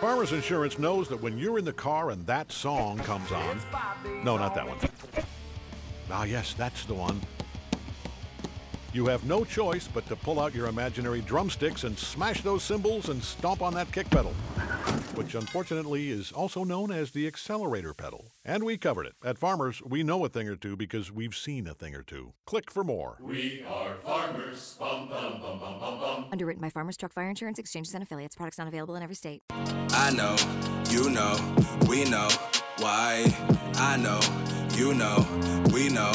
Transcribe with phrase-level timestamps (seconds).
[0.00, 3.60] Farmers Insurance knows that when you're in the car and that song comes on,
[4.22, 4.76] no, not that one.
[6.10, 7.20] Ah, yes, that's the one.
[8.92, 13.08] You have no choice but to pull out your imaginary drumsticks and smash those cymbals
[13.08, 14.34] and stomp on that kick pedal,
[15.16, 18.32] which unfortunately is also known as the accelerator pedal.
[18.44, 19.14] And we covered it.
[19.24, 22.32] At Farmers, we know a thing or two because we've seen a thing or two.
[22.46, 23.16] Click for more.
[23.20, 24.76] We are farmers.
[24.78, 26.26] Bum, bum, bum, bum, bum, bum.
[26.32, 28.36] Underwritten by Farmers Truck Fire Insurance Exchanges and Affiliates.
[28.36, 29.42] Products not available in every state.
[29.50, 30.36] I know,
[30.90, 31.36] you know,
[31.88, 32.28] we know
[32.78, 33.24] why.
[33.76, 34.20] I know,
[34.76, 35.26] you know,
[35.72, 36.12] we know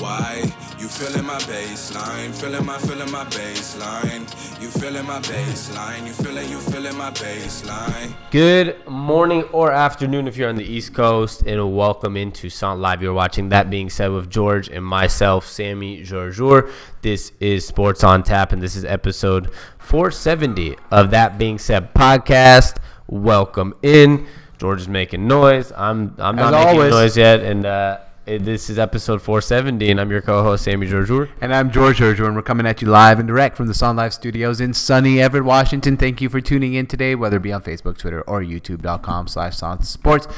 [0.00, 0.42] why.
[0.78, 4.22] You feeling my baseline, feeling my, feeling my baseline.
[4.62, 8.12] You feeling my baseline, you feeling, you feeling my baseline.
[8.30, 13.02] Good morning or afternoon if you're on the East Coast, and welcome into SONT Live.
[13.02, 13.48] You're watching.
[13.48, 16.70] That being said, with George and myself, Sami Jarjour.
[17.02, 22.76] This is Sports on Tap, and this is episode 470 of That Being Said podcast.
[23.08, 24.26] Welcome in.
[24.58, 25.72] George is making noise.
[25.76, 26.90] I'm I'm not As making always.
[26.92, 31.30] noise yet, and uh, it- this is episode 470, and I'm your co-host Sami Jarjour.
[31.40, 33.96] And I'm George Jarjour, and we're coming at you live and direct from the SONT
[33.96, 35.96] Live Studios in sunny Everett, Washington.
[35.96, 39.56] Thank you for tuning in today, whether it be on Facebook, Twitter, or YouTube.com slash
[39.56, 40.28] Sports.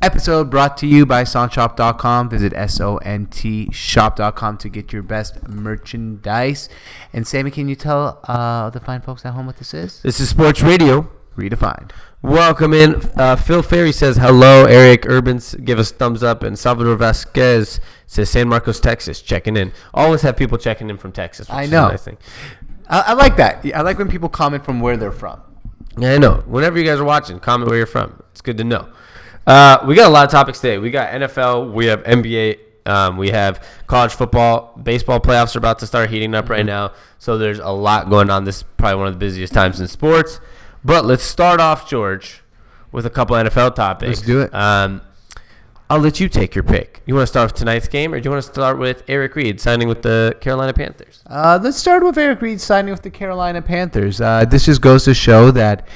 [0.00, 2.28] Episode brought to you by SONTShop.com.
[2.28, 6.68] Visit S-O-N-T shop.com to get your best merchandise.
[7.12, 10.00] And Sammy, can you tell uh, the fine folks at home what this is?
[10.02, 11.10] This is Sports Radio.
[11.36, 11.90] Redefined.
[12.22, 12.96] Welcome in.
[13.16, 14.64] Uh, Phil Ferry says hello.
[14.66, 19.72] Eric Urbans give us thumbs up, and Salvador Vasquez says San Marcos, Texas, checking in.
[19.92, 21.48] Always have people checking in from Texas.
[21.48, 21.88] Which I know.
[21.88, 22.06] nice.
[22.88, 23.64] I, I like that.
[23.74, 25.40] I like when people comment from where they're from.
[25.98, 26.42] Yeah, I know.
[26.46, 28.22] Whenever you guys are watching, comment where you're from.
[28.30, 28.88] It's good to know.
[29.46, 30.78] Uh, we got a lot of topics today.
[30.78, 31.72] We got NFL.
[31.72, 32.58] We have NBA.
[32.86, 34.76] Um, we have college football.
[34.82, 36.52] Baseball playoffs are about to start heating up Mm-hmm.
[36.52, 36.92] right now.
[37.18, 38.44] So there's a lot going on.
[38.44, 40.40] This is probably one of the busiest times in sports.
[40.84, 42.42] But let's start off, George,
[42.90, 44.18] with a couple NFL topics.
[44.18, 44.54] Let's do it.
[44.54, 45.02] Um,
[45.88, 47.02] I'll let you take your pick.
[47.04, 49.36] You want to start with tonight's game, or do you want to start with Eric
[49.36, 51.22] Reid signing with the Carolina Panthers?
[51.26, 54.20] Uh, let's start with Eric Reid signing with the Carolina Panthers.
[54.20, 55.86] Uh, this just goes to show that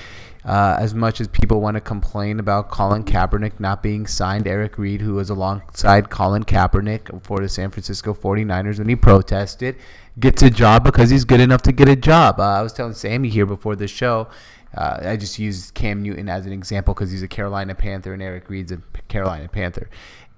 [0.44, 4.78] uh, as much as people want to complain about Colin Kaepernick not being signed, Eric
[4.78, 9.76] Reid, who was alongside Colin Kaepernick for the San Francisco 49ers when he protested,
[10.20, 12.38] gets a job because he's good enough to get a job.
[12.38, 14.28] Uh, I was telling Sammy here before the show.
[14.76, 18.22] Uh, I just used Cam Newton as an example because he's a Carolina Panther and
[18.22, 19.88] Eric Reid's a Carolina Panther.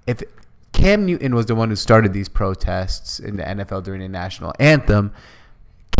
[0.07, 0.23] If
[0.71, 4.53] Cam Newton was the one who started these protests in the NFL during the national
[4.59, 5.11] anthem,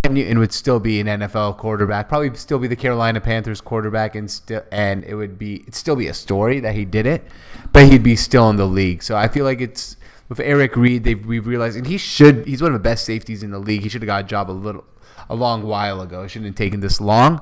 [0.04, 4.16] Cam Newton would still be an NFL quarterback, probably still be the Carolina Panthers quarterback,
[4.16, 7.26] and still, and it would be it'd still be a story that he did it,
[7.74, 9.04] but he'd be still in the league.
[9.04, 9.98] So I feel like it's
[10.30, 13.44] with Eric Reid, they've we've realized, and he should he's one of the best safeties
[13.44, 13.82] in the league.
[13.82, 14.86] He should have got a job a little
[15.30, 16.24] a long while ago.
[16.24, 17.42] It shouldn't have taken this long,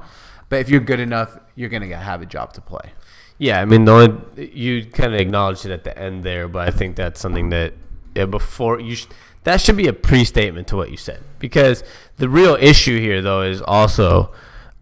[0.49, 2.91] but if you're good enough, you're gonna have a job to play.
[3.37, 6.67] Yeah, I mean, the only you kind of acknowledged it at the end there, but
[6.67, 7.73] I think that's something that
[8.15, 9.07] yeah, before you sh-
[9.43, 11.83] that should be a pre-statement to what you said because
[12.17, 14.33] the real issue here though is also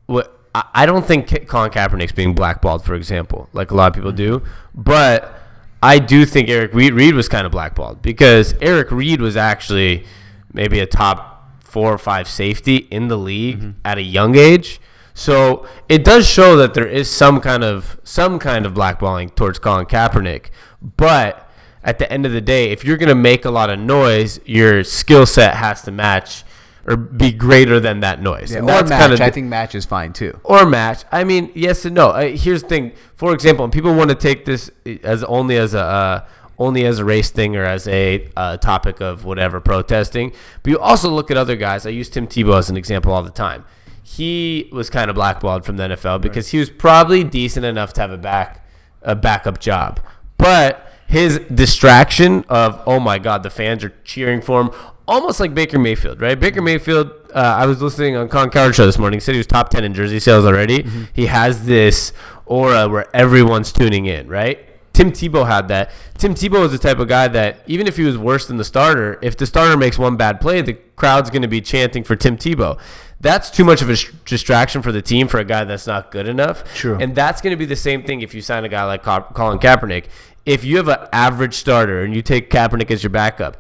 [0.06, 3.94] what I, I don't think Colin Kaepernick's being blackballed, for example, like a lot of
[3.94, 4.40] people mm-hmm.
[4.40, 4.44] do,
[4.74, 5.42] but
[5.84, 10.06] I do think Eric Reid, Reid was kind of blackballed because Eric Reid was actually
[10.54, 13.80] maybe a top four or five safety in the league mm-hmm.
[13.84, 14.80] at a young age.
[15.18, 19.58] So it does show that there is some kind of some kind of blackballing towards
[19.60, 20.48] Colin Kaepernick.
[20.82, 21.50] But
[21.84, 24.40] at the end of the day, if you're going to make a lot of noise,
[24.46, 26.44] your skill set has to match
[26.86, 28.52] or be greater than that noise.
[28.52, 29.10] Yeah, And or that's match.
[29.12, 30.38] kinda I think match is fine too.
[30.44, 31.04] or match.
[31.12, 32.10] I mean, yes and no.
[32.10, 32.92] Uh, here's the thing.
[33.16, 34.70] For example, people want to take this
[35.04, 36.26] as only as a uh,
[36.60, 40.32] only as a race thing or as a uh, topic of whatever protesting.
[40.62, 41.86] But you also look at other guys.
[41.86, 43.64] I use Tim Tebow as an example all the time.
[44.08, 48.02] He was kind of blackballed from the NFL because he was probably decent enough to
[48.02, 48.64] have a back
[49.02, 50.00] a backup job,
[50.38, 54.70] but his distraction of oh my god, the fans are cheering for him,
[55.08, 56.40] almost like Baker Mayfield, right?
[56.40, 57.12] Baker Mayfield.
[57.34, 59.18] Uh, I was listening on Colin Cowherd show this morning.
[59.18, 60.86] He said he was top ten in jersey sales already.
[61.14, 62.14] He has this
[62.46, 64.60] aura where everyone's tuning in, right?
[64.94, 65.92] Tim Tebow had that.
[66.18, 68.64] Tim Tebow is the type of guy that even if he was worse than the
[68.64, 72.16] starter, if the starter makes one bad play, the crowd's going to be chanting for
[72.16, 72.80] Tim Tebow.
[73.26, 76.12] That's too much of a sh- distraction for the team for a guy that's not
[76.12, 76.64] good enough.
[76.76, 76.96] True.
[77.02, 79.32] And that's going to be the same thing if you sign a guy like Ka-
[79.34, 80.06] Colin Kaepernick.
[80.46, 83.58] If you have an average starter and you take Kaepernick as your backup,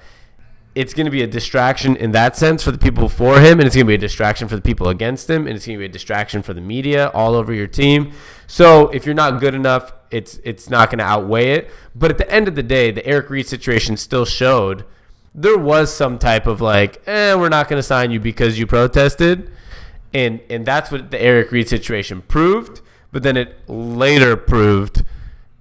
[0.75, 3.65] it's going to be a distraction in that sense for the people for him, and
[3.65, 5.81] it's going to be a distraction for the people against him, and it's going to
[5.81, 8.12] be a distraction for the media all over your team.
[8.45, 11.71] So if you're not good enough, it's it's not going to outweigh it.
[11.95, 14.85] But at the end of the day, the Eric Reid situation still showed
[15.35, 18.65] there was some type of like, eh, we're not going to sign you because you
[18.65, 19.51] protested,
[20.13, 22.81] and and that's what the Eric Reid situation proved.
[23.11, 25.03] But then it later proved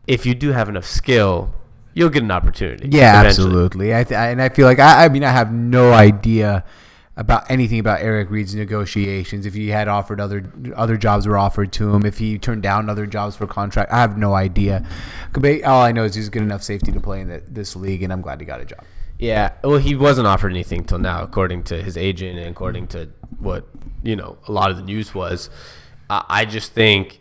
[0.06, 1.54] if you do have enough skill,
[1.92, 2.88] you'll get an opportunity.
[2.90, 3.46] Yeah, eventually.
[3.46, 3.94] absolutely.
[3.94, 6.64] I th- and I feel like I, I mean I have no idea
[7.16, 9.46] about anything about Eric Reid's negotiations.
[9.46, 12.88] If he had offered other other jobs were offered to him, if he turned down
[12.88, 14.86] other jobs for contract, I have no idea.
[15.64, 18.12] All I know is he's good enough safety to play in the, this league, and
[18.12, 18.84] I'm glad he got a job.
[19.24, 23.08] Yeah, well, he wasn't offered anything till now, according to his agent and according to
[23.38, 23.66] what
[24.02, 25.48] you know a lot of the news was.
[26.10, 27.20] Uh, I just think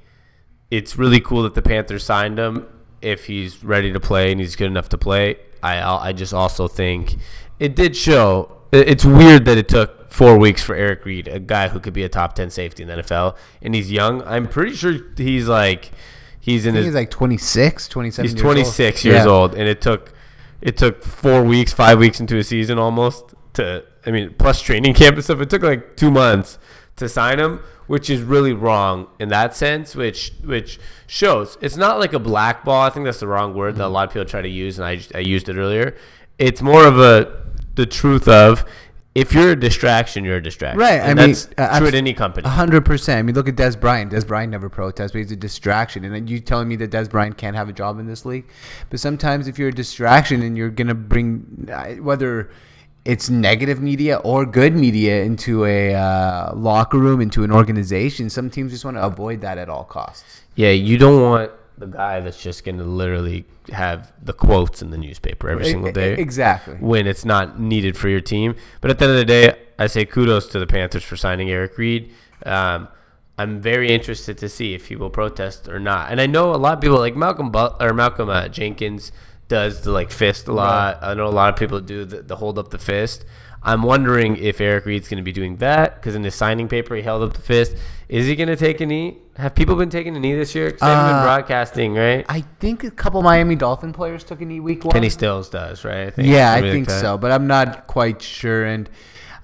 [0.69, 2.67] it's really cool that the Panthers signed him
[3.01, 5.37] if he's ready to play and he's good enough to play.
[5.61, 7.15] I I just also think
[7.59, 8.57] it did show.
[8.73, 12.03] It's weird that it took four weeks for Eric Reid, a guy who could be
[12.03, 14.21] a top ten safety in the NFL, and he's young.
[14.23, 15.91] I'm pretty sure he's like
[16.39, 19.05] he's in I his he's like 26, 27 he's years 26 old.
[19.05, 19.31] years Yeah.
[19.31, 20.12] old, and it took
[20.63, 23.83] it took four weeks, five weeks into a season almost to.
[24.05, 25.39] I mean, plus training camp and stuff.
[25.41, 26.57] It took like two months
[26.95, 29.93] to sign him, which is really wrong in that sense.
[29.93, 32.81] Which which shows it's not like a black ball.
[32.81, 33.93] I think that's the wrong word that a mm-hmm.
[33.93, 35.97] lot of people try to use, and I I used it earlier.
[36.39, 37.43] It's more of a
[37.75, 38.65] the truth of.
[39.15, 40.79] If you're a distraction, you're a distraction.
[40.79, 42.45] Right, And I mean, that's uh, true at any company.
[42.45, 43.19] A hundred percent.
[43.19, 44.11] I mean, look at Dez Bryant.
[44.11, 46.03] Dez Bryant never protests, but he's a distraction.
[46.03, 48.45] And you telling me that Dez Bryant can't have a job in this league?
[48.89, 52.49] But sometimes, if you're a distraction and you're gonna bring uh, whether
[53.05, 58.49] it's negative media or good media into a uh, locker room, into an organization, some
[58.49, 60.41] teams just want to avoid that at all costs.
[60.55, 64.91] Yeah, you don't want the guy that's just going to literally have the quotes in
[64.91, 66.13] the newspaper every single day.
[66.13, 66.75] Exactly.
[66.75, 68.55] When it's not needed for your team.
[68.81, 71.49] But at the end of the day, I say kudos to the Panthers for signing
[71.49, 72.11] Eric Reid.
[72.45, 72.87] Um,
[73.37, 76.11] I'm very interested to see if he will protest or not.
[76.11, 79.11] And I know a lot of people like Malcolm but- or Malcolm uh, Jenkins
[79.47, 80.99] does the like fist a lot.
[81.01, 83.25] I know a lot of people do the, the hold up the fist.
[83.65, 86.95] I'm wondering if Eric Reid's going to be doing that because in his signing paper
[86.95, 87.75] he held up the fist.
[88.09, 89.17] Is he going to take a knee?
[89.37, 90.71] Have people been taking a knee this year?
[90.71, 92.25] 'Cause they haven't been Uh, broadcasting, right?
[92.29, 94.91] I think a couple Miami Dolphin players took a knee week one.
[94.93, 96.07] Kenny Stills does, right?
[96.07, 98.65] I think Yeah, I like think so, but I'm not quite sure.
[98.65, 98.89] And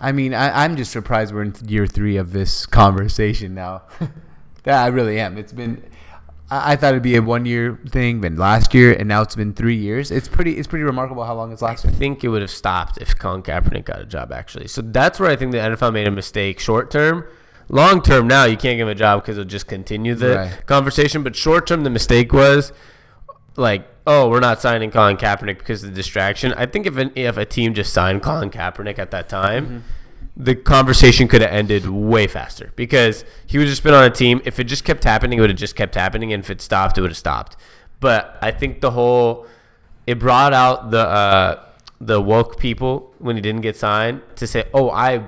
[0.01, 3.83] I mean, I, I'm just surprised we're in year three of this conversation now.
[4.65, 5.37] yeah, I really am.
[5.37, 5.81] It's been.
[6.51, 9.35] I, I thought it'd be a one year thing, then last year, and now it's
[9.35, 10.11] been three years.
[10.11, 10.57] It's pretty.
[10.57, 11.91] It's pretty remarkable how long it's lasted.
[11.91, 14.67] I think it would have stopped if Colin Kaepernick got a job, actually.
[14.67, 17.25] So that's where I think the NFL made a mistake short term.
[17.71, 20.65] Long term, now you can't give him a job because it'll just continue the Right.
[20.65, 21.21] conversation.
[21.21, 22.73] But short term, the mistake was
[23.55, 26.51] like, oh, we're not signing Colin Kaepernick because of the distraction.
[26.53, 29.77] I think if an, if a team just signed Colin Kaepernick at that time, Mm-hmm.
[30.41, 34.09] The conversation could have ended way faster because he would have just been on a
[34.09, 34.41] team.
[34.45, 36.97] If it just kept happening, it would have just kept happening, and if it stopped,
[36.97, 37.57] it would have stopped.
[37.99, 39.45] But I think the whole
[40.07, 41.63] it brought out the uh,
[41.99, 45.23] the woke people when he didn't get signed to say, "Oh, I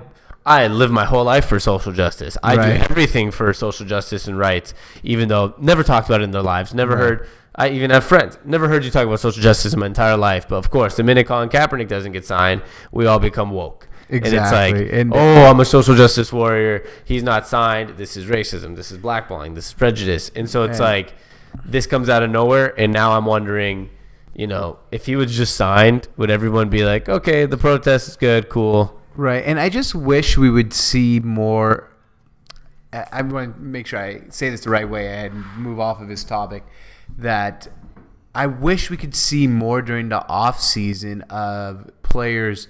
[0.45, 2.37] I live my whole life for social justice.
[2.41, 2.77] I Right.
[2.77, 4.73] do everything for social justice and rights,
[5.03, 6.73] even though never talked about it in their lives.
[6.73, 7.27] Never heard.
[7.53, 8.39] I even have friends.
[8.45, 10.47] Never heard you talk about social justice in my entire life.
[10.47, 12.61] But of course, the minute Colin Kaepernick doesn't get signed,
[12.93, 13.89] we all become woke.
[14.11, 14.83] And it's Exactly.
[14.85, 16.83] like, And- oh, I'm a social justice warrior.
[17.05, 17.97] He's not signed.
[17.97, 18.75] This is racism.
[18.75, 19.55] This is blackballing.
[19.55, 20.29] This is prejudice.
[20.35, 20.85] And so it's Yeah.
[20.85, 21.13] like,
[21.65, 22.73] this comes out of nowhere.
[22.77, 23.89] And now I'm wondering,
[24.35, 28.15] you know, if he was just signed, would everyone be like, okay, the protest is
[28.17, 28.99] good, cool?
[29.15, 31.89] Right, and I just wish we would see more.
[32.93, 36.07] I want to make sure I say this the right way and move off of
[36.09, 36.63] this topic.
[37.17, 37.67] That
[38.35, 42.67] I wish we could see more during the off season of players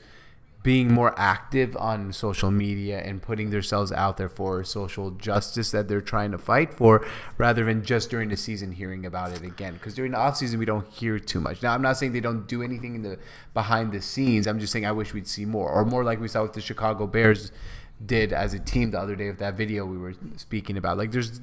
[0.63, 5.88] being more active on social media and putting themselves out there for social justice that
[5.88, 7.06] they're trying to fight for
[7.38, 9.74] rather than just during the season hearing about it again.
[9.74, 11.63] Because during the off season we don't hear too much.
[11.63, 13.18] Now i'm not saying they don't do anything in the
[13.53, 14.46] behind the scenes.
[14.48, 15.70] I'm just saying i wish we'd see more.
[15.70, 17.51] Or more like we saw with the chicago bears
[18.03, 20.98] did as a team the other day with that video we were speaking about.
[20.98, 21.41] Like there's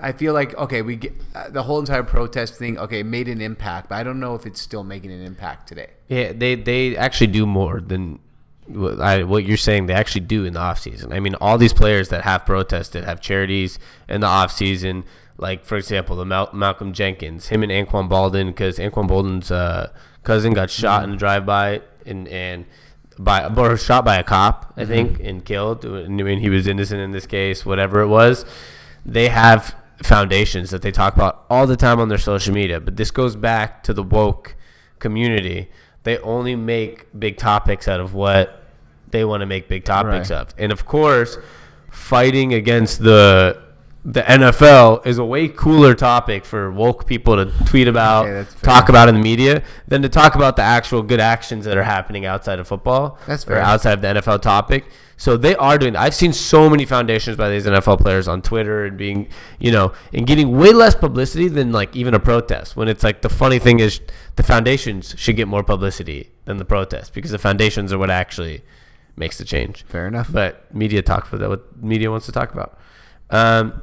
[0.00, 3.40] i feel like okay we get uh, the whole entire protest thing okay made an
[3.40, 5.90] impact but i don't know if it's still making an impact today.
[6.06, 8.20] Yeah, they they actually do more than
[8.70, 9.86] I, what you're saying.
[9.86, 11.12] They actually do in the off season.
[11.12, 13.78] I mean, all these players that have protested have charities
[14.08, 15.04] in the off season.
[15.38, 19.90] Like for example, the Mal- Malcolm Jenkins, him and Anquan Boldin, because Anquan Boldin's uh,
[20.22, 22.66] cousin got shot in a drive-by and and
[23.18, 25.84] by or shot by a cop, I think, and killed.
[25.84, 28.44] I mean, he was innocent in this case, whatever it was.
[29.04, 32.80] They have foundations that they talk about all the time on their social media.
[32.80, 34.56] But this goes back to the woke
[34.98, 35.70] community.
[36.04, 38.62] They only make big topics out of what
[39.10, 40.38] they want to make big topics Right.
[40.40, 40.54] of.
[40.58, 41.38] And of course,
[41.90, 43.58] fighting against the
[44.04, 48.88] the NFL is a way cooler topic for woke people to tweet about, Okay, talk
[48.88, 52.26] about in the media, than to talk about the actual good actions that are happening
[52.26, 53.16] outside of football.
[53.28, 53.58] That's or fair.
[53.60, 54.86] outside of the NFL topic.
[55.22, 55.94] So they are doing.
[55.94, 59.28] I've seen so many foundations by these NFL players on Twitter and being,
[59.60, 62.74] you know, and getting way less publicity than like even a protest.
[62.74, 64.00] When it's like the funny thing is,
[64.34, 68.64] the foundations should get more publicity than the protest because the foundations are what actually
[69.14, 69.84] makes the change.
[69.84, 70.32] Fair enough.
[70.32, 71.48] But media talk for that.
[71.48, 72.76] What media wants to talk about.
[73.30, 73.80] Um,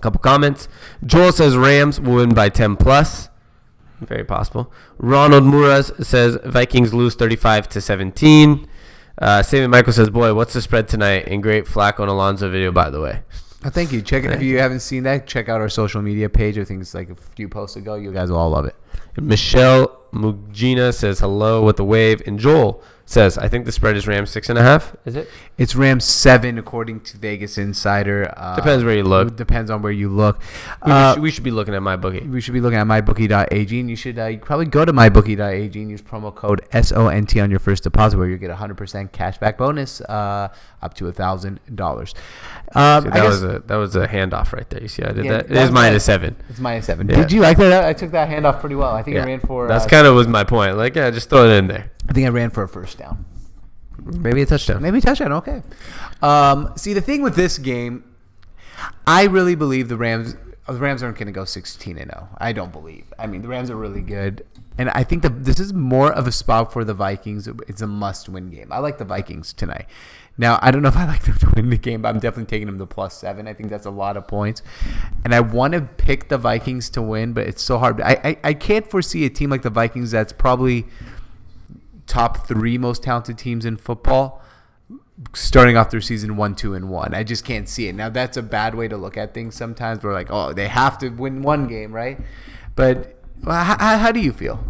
[0.00, 0.68] couple comments.
[1.04, 3.28] Joel says Rams will win by 10 plus.
[4.00, 4.72] Very possible.
[4.98, 8.68] Ronald Muraz says Vikings lose 35 to 17.
[9.18, 12.72] Uh, Sammy Michael says, "Boy, what's the spread tonight?" And great Flacco and Alonzo video,
[12.72, 13.22] by the way.
[13.64, 14.02] Oh, thank you.
[14.02, 15.26] Check it if you haven't seen that.
[15.26, 16.58] Check out our social media page.
[16.58, 17.94] I think it's like a few posts ago.
[17.94, 18.74] You guys will all love it.
[19.20, 24.06] Michelle Mugina says hello with the wave, and Joel says, "I think the spread is
[24.08, 24.96] Rams six and a half.
[25.04, 25.28] Is it?
[25.58, 28.32] It's Rams seven according to Vegas Insider.
[28.36, 29.36] Uh, Depends where you look.
[29.36, 30.40] Depends on where you look.
[30.84, 32.26] We, Uh, should, we should be looking at my bookie.
[32.26, 35.90] we should be looking at mybookie.ag and you should uh, probably go to mybookie.ag and
[35.90, 40.00] use promo code SONT on your first deposit where you get a 100% cashback bonus
[40.02, 40.48] uh,
[40.82, 42.14] up to a $1,000.
[42.74, 44.82] Um, See, that guess was a that was a handoff right there.
[44.82, 45.40] You see, I did Yeah, that.
[45.42, 46.04] It that is was minus nice.
[46.04, 46.36] seven.
[46.48, 47.08] it's minus seven.
[47.08, 47.16] Yeah.
[47.16, 47.84] Did you like that?
[47.84, 48.83] I took that handoff pretty well.
[48.86, 49.68] I think I ran for.
[49.68, 50.76] that's uh, kind of was my point.
[50.76, 51.90] Like, yeah, just throw it in there.
[52.08, 53.24] I think I ran for a first down.
[54.04, 54.82] Maybe a touchdown.
[54.82, 55.32] Maybe touchdown.
[55.32, 55.62] Okay.
[56.22, 58.04] Um, see, the thing with this game,
[59.06, 60.36] I really believe the Rams.
[60.66, 62.28] The Rams aren't going to go 16 and 0.
[62.38, 63.12] I don't believe.
[63.18, 64.46] I mean, the Rams are really good,
[64.78, 67.46] and I think that this is more of a spot for the Vikings.
[67.68, 68.72] It's a must-win game.
[68.72, 69.86] I like the Vikings tonight.
[70.36, 72.46] Now, I don't know if I like them to win the game, but I'm definitely
[72.46, 73.46] taking them to plus seven.
[73.46, 74.62] I think that's a lot of points,
[75.24, 78.00] and I want to pick the Vikings to win, but it's so hard.
[78.00, 80.86] I, I I can't foresee a team like the Vikings that's probably
[82.06, 84.42] top three most talented teams in football
[85.32, 87.14] starting off their season one, two, and one.
[87.14, 87.94] I just can't see it.
[87.94, 89.54] Now that's a bad way to look at things.
[89.54, 92.18] Sometimes we're like, oh, they have to win one game, right?
[92.74, 94.64] But well, how, how do you feel?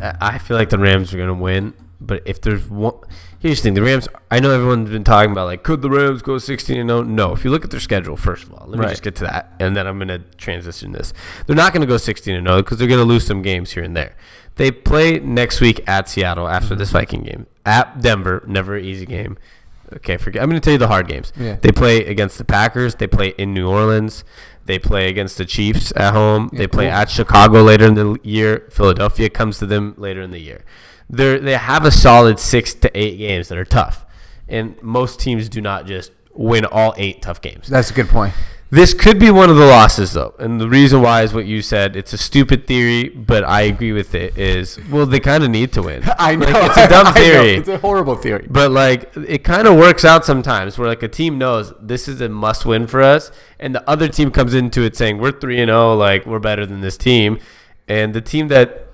[0.00, 1.74] I feel like the Rams are gonna win,
[2.06, 2.94] but if there's one,
[3.38, 4.08] here's the thing: the Rams.
[4.30, 7.02] I know everyone's been talking about like, could the Rams go 16 and 0?
[7.02, 7.32] No.
[7.32, 8.90] If you look at their schedule, first of all, let me Right.
[8.90, 11.12] just get to that, and then I'm gonna transition this.
[11.46, 13.96] They're not gonna go 16 and 0 because they're gonna lose some games here and
[13.96, 14.14] there.
[14.56, 16.98] They play next week at Seattle after this mm-hmm.
[16.98, 18.42] Viking game at Denver.
[18.46, 19.38] Never an easy game.
[19.96, 20.42] Okay, forget.
[20.42, 21.32] I'm going to tell you the hard games.
[21.38, 21.56] Yeah.
[21.60, 22.94] They play against the Packers.
[22.94, 24.24] They play in New Orleans.
[24.64, 26.48] They play against the Chiefs at home.
[26.52, 26.94] they play cool.
[26.94, 28.68] at Chicago later in the year.
[28.70, 30.64] Philadelphia comes to them later in the year.
[31.12, 34.04] They they have a solid six to eight games that are tough,
[34.48, 37.68] and most teams do not just win all eight tough games.
[37.68, 38.32] That's a good point.
[38.70, 41.60] This could be one of the losses, though, and the reason why is what you
[41.60, 41.94] said.
[41.94, 44.38] It's a stupid theory, but I agree with it.
[44.38, 46.02] Is well, they kind of need to win.
[46.18, 47.56] I know Like, it's a dumb theory.
[47.56, 48.46] It's a horrible theory.
[48.48, 52.22] But like it kind of works out sometimes where like a team knows this is
[52.22, 55.60] a must win for us and the other team comes into it saying we're 3
[55.60, 57.38] and 0 like we're better than this team
[57.88, 58.86] and the team that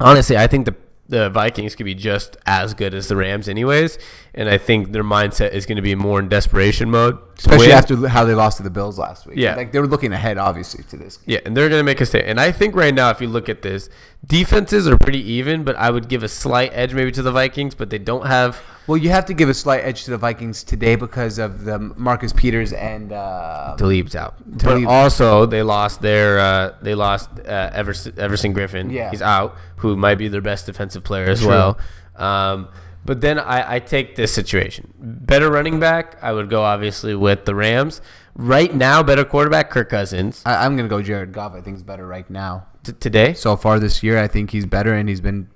[0.00, 0.74] honestly I think the
[1.08, 3.98] the Vikings could be just as good as the Rams anyways
[4.34, 8.08] and I think their mindset is going to be more in desperation mode Especially after
[8.08, 9.36] how they lost to the Bills last week.
[9.38, 9.56] Yeah.
[9.56, 11.16] Like they were looking ahead, obviously, to this.
[11.16, 11.34] Game.
[11.34, 12.24] Yeah, and they're going to make a stay.
[12.24, 13.88] And I think right now, if you look at this,
[14.24, 17.74] defenses are pretty even, but I would give a slight edge maybe to the Vikings,
[17.74, 18.62] but they don't have.
[18.86, 21.78] Well, you have to give a slight edge to the Vikings today because of the
[21.78, 24.36] Marcus Peters and uh, Talib's out.
[24.58, 24.84] Talib.
[24.84, 28.92] But also, they lost their uh, they lost uh, Everson, Everson Griffen.
[28.92, 29.10] Yeah.
[29.10, 31.48] he's out, who might be their best defensive player as True.
[31.48, 31.78] well.
[32.16, 32.68] Um,
[33.06, 34.92] but then I, I take this situation.
[34.98, 38.00] Better running back, I would go obviously with the Rams.
[38.34, 40.42] Right now, better quarterback, Kirk Cousins.
[40.44, 41.54] I, I'm going to go Jared Goff.
[41.54, 42.66] I think is better right now.
[42.84, 45.48] T- today, So far this year, I think he's better, and he's been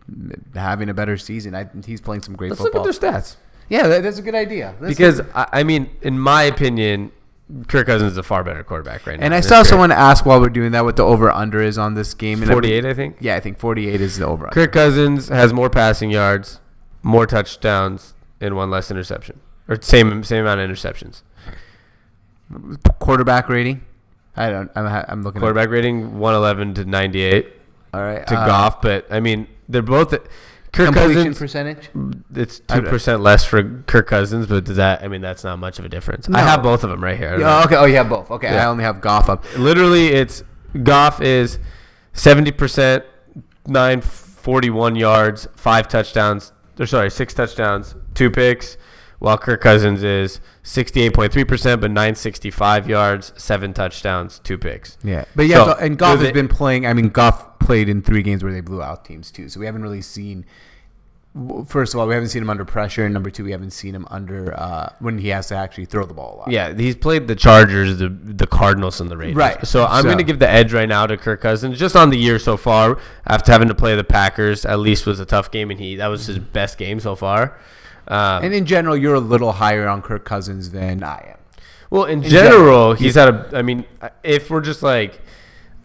[0.55, 1.55] having a better season.
[1.55, 2.83] I, he's playing some great football.
[2.83, 3.37] let's look at their stats.
[3.69, 4.75] yeah, that, that's a good idea.
[4.81, 7.13] Let's Because I, I mean, in my opinion,
[7.67, 9.25] Kirk Cousins is a far better quarterback right now.
[9.25, 11.95] and I saw someone ask while we're doing that what the over under is on
[11.95, 12.43] this game.
[12.43, 13.17] And I- 48, I think.
[13.21, 14.49] Yeah, I think 48 is the over.
[14.49, 16.61] Kirk Cousins has more passing yards,
[17.03, 21.23] more touchdowns, and one less interception, or same same amount of interceptions.
[22.99, 23.83] Quarterback rating.
[24.39, 24.71] I don't.
[24.75, 25.41] I'm, I'm looking.
[25.41, 27.53] Quarterback rating 111 to 98.
[27.93, 28.27] All right.
[28.27, 30.11] to uh, Goff, but I mean they're both.
[30.71, 31.89] Kirk completion Cousins, percentage.
[32.35, 35.03] it's two percent less for Kirk Cousins, but does that?
[35.03, 36.29] I mean that's not much of a difference.
[36.29, 37.29] I have both of them right here.
[37.29, 37.47] I don't know.
[37.47, 37.77] Yeah, okay.
[37.77, 38.31] Oh, you have both.
[38.31, 39.45] Okay, I only have Goff up.
[39.57, 40.45] Literally, it's
[40.83, 41.59] Goff is
[42.13, 43.05] 70 percent,
[43.67, 46.53] 941 yards, five touchdowns.
[46.79, 48.77] Or sorry, six touchdowns, two picks.
[49.19, 54.97] While Kirk Cousins is 68.3 percent, but 965 yards, seven touchdowns, two picks.
[55.03, 56.87] Yeah, but yeah, So, and Goff so has been playing.
[56.87, 59.67] I mean, Goff played in three games where they blew out teams too, so we
[59.67, 60.45] haven't really seen
[61.67, 63.95] first of all, we haven't seen him under pressure, and number two, we haven't seen
[63.95, 66.51] him under uh, when he has to actually throw the ball a lot.
[66.51, 69.37] Yeah, he's played the Chargers, the the Cardinals, and the Raiders.
[69.37, 69.67] Right.
[69.67, 72.11] So I'm So- going to give the edge right now to Kirk Cousins, just on
[72.11, 72.99] the year so far.
[73.27, 76.09] After having to play the Packers, at least was a tough game, and he that
[76.09, 77.59] was his best game so far.
[78.09, 81.63] Um, And in general, you're a little higher on Kirk Cousins than I am.
[81.91, 83.51] Well, in, In general, general, he's had a.
[83.55, 83.85] I mean,
[84.23, 85.21] if we're just like,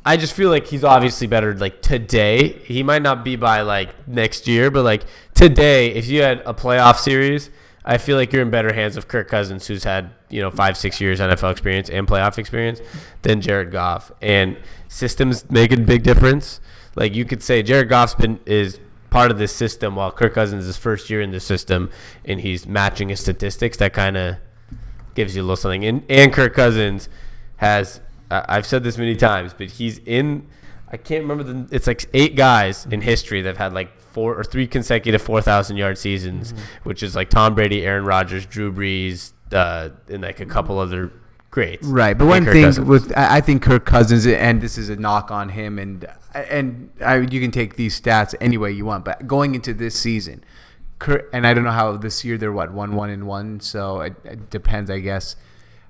[0.05, 1.53] I just feel like he's obviously better.
[1.55, 5.03] Like today, he might not be by like next year, but like
[5.33, 7.49] today, if you had a playoff series,
[7.85, 10.75] I feel like you're in better hands of Kirk Cousins, who's had you know five,
[10.77, 12.81] six years NFL experience and playoff experience,
[13.21, 14.11] than Jared Goff.
[14.21, 14.57] And
[14.89, 16.59] systems make a big difference.
[16.95, 18.79] Like you could say, Jared Goff's been is
[19.13, 21.91] part of this system, while Kirk Cousins is first year in the system,
[22.25, 23.77] and he's matching his statistics.
[23.77, 24.37] That kind of
[25.13, 25.85] gives you a little something.
[25.85, 27.09] And, and Kirk Cousins
[27.57, 28.01] has,
[28.31, 30.47] I I've said this many times, but he's in,
[30.91, 34.35] I can't remember the, it's like eight guys in history that have had like four
[34.35, 39.33] or three consecutive 4,000 yard seasons, which is like Tom Brady, Aaron Rodgers, Drew Brees,
[39.51, 41.11] uh, and like a couple other
[41.53, 41.85] greats.
[41.87, 42.87] Right, but one Kirk thing Cousins.
[42.87, 46.89] with I I think Kirk Cousins, and this is a knock on him, and and
[47.05, 50.43] I, you can take these stats any way you want, but going into this season,
[50.99, 54.01] Kirk, and I don't know how this year they're what one one and one, so
[54.01, 55.35] it, it depends, I guess.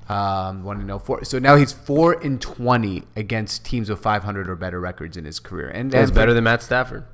[0.09, 1.23] Um, one to know four.
[1.23, 5.23] So now he's four and twenty against teams with five hundred or better records in
[5.23, 7.05] his career, and That's and- better than Matt Stafford.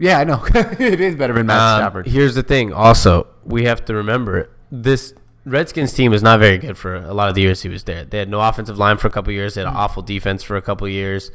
[0.00, 2.06] Yeah, I know it is better than Matt Um, Stafford.
[2.06, 2.72] Here's the thing.
[2.72, 5.12] Also, we have to remember this
[5.48, 8.04] Redskins team was not very good for a lot of the years he was there.
[8.04, 9.54] They had no offensive line for a couple years.
[9.54, 11.30] They had an awful defense for a couple years.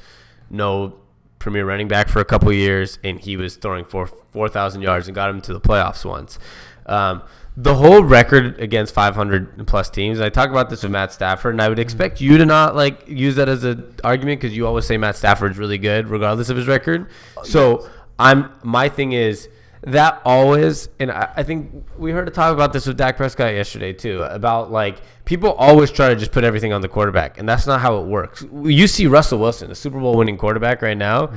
[0.50, 0.96] No
[1.40, 5.08] premier running back for a couple years, and he was throwing for four thousand yards
[5.08, 6.40] and got him to the playoffs once.
[6.86, 7.24] Um,
[7.56, 10.20] the whole record against 500 plus teams.
[10.20, 13.08] I talk about this with Matt Stafford, and I would expect you to not like
[13.08, 16.58] use that as an argument because you always say Matt Stafford's really good regardless of
[16.58, 17.10] his record.
[17.44, 19.50] So I'm my thing is
[19.86, 23.54] that always, and I, I think we heard a talk about this with Dak Prescott
[23.54, 27.48] yesterday too, about like people always try to just put everything on the quarterback, and
[27.48, 28.46] that's not how it works.
[28.64, 31.34] You see Russell Wilson, a Super Bowl winning quarterback right now,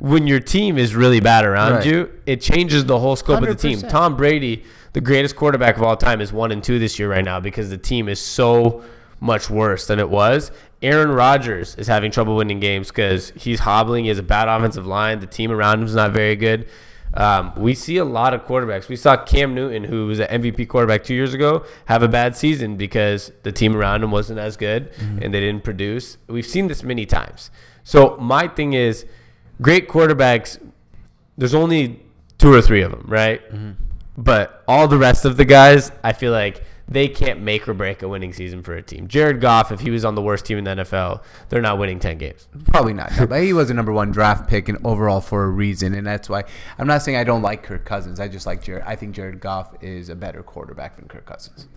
[0.00, 1.76] when your team is really bad around Mm-hmm.
[1.76, 1.86] Right.
[1.86, 3.80] you, it changes the whole scope of the team.
[3.80, 7.24] Tom Brady, the greatest quarterback of all time, is one and two this year right
[7.24, 8.84] now because the team is so
[9.20, 10.50] much worse than it was.
[10.82, 14.04] Aaron Rodgers is having trouble winning games because he's hobbling.
[14.04, 15.20] He has a bad offensive line.
[15.20, 16.68] The team around him is not very good.
[17.16, 18.88] Um, we see a lot of quarterbacks.
[18.88, 22.36] We saw Cam Newton, who was an MVP quarterback two years ago, have a bad
[22.36, 26.18] season because the team around him wasn't as good and they didn't produce.
[26.26, 27.50] We've seen this many times.
[27.84, 29.06] So my thing is,
[29.62, 30.58] great quarterbacks.
[31.38, 32.00] There's only
[32.38, 33.40] two or three of them, right?
[34.16, 38.02] But all the rest of the guys, I feel like they can't make or break
[38.02, 39.08] a winning season for a team.
[39.08, 41.98] Jared Goff, if he was on the worst team in the NFL, they're not winning
[41.98, 42.48] 10 games.
[42.66, 43.12] Probably not.
[43.18, 46.06] No, but he was a number one draft pick and overall for a reason, and
[46.06, 46.44] that's why
[46.78, 48.20] I'm not saying I don't like Kirk Cousins.
[48.20, 48.84] I just like Jared.
[48.86, 51.68] I think Jared Goff is a better quarterback than Kirk Cousins.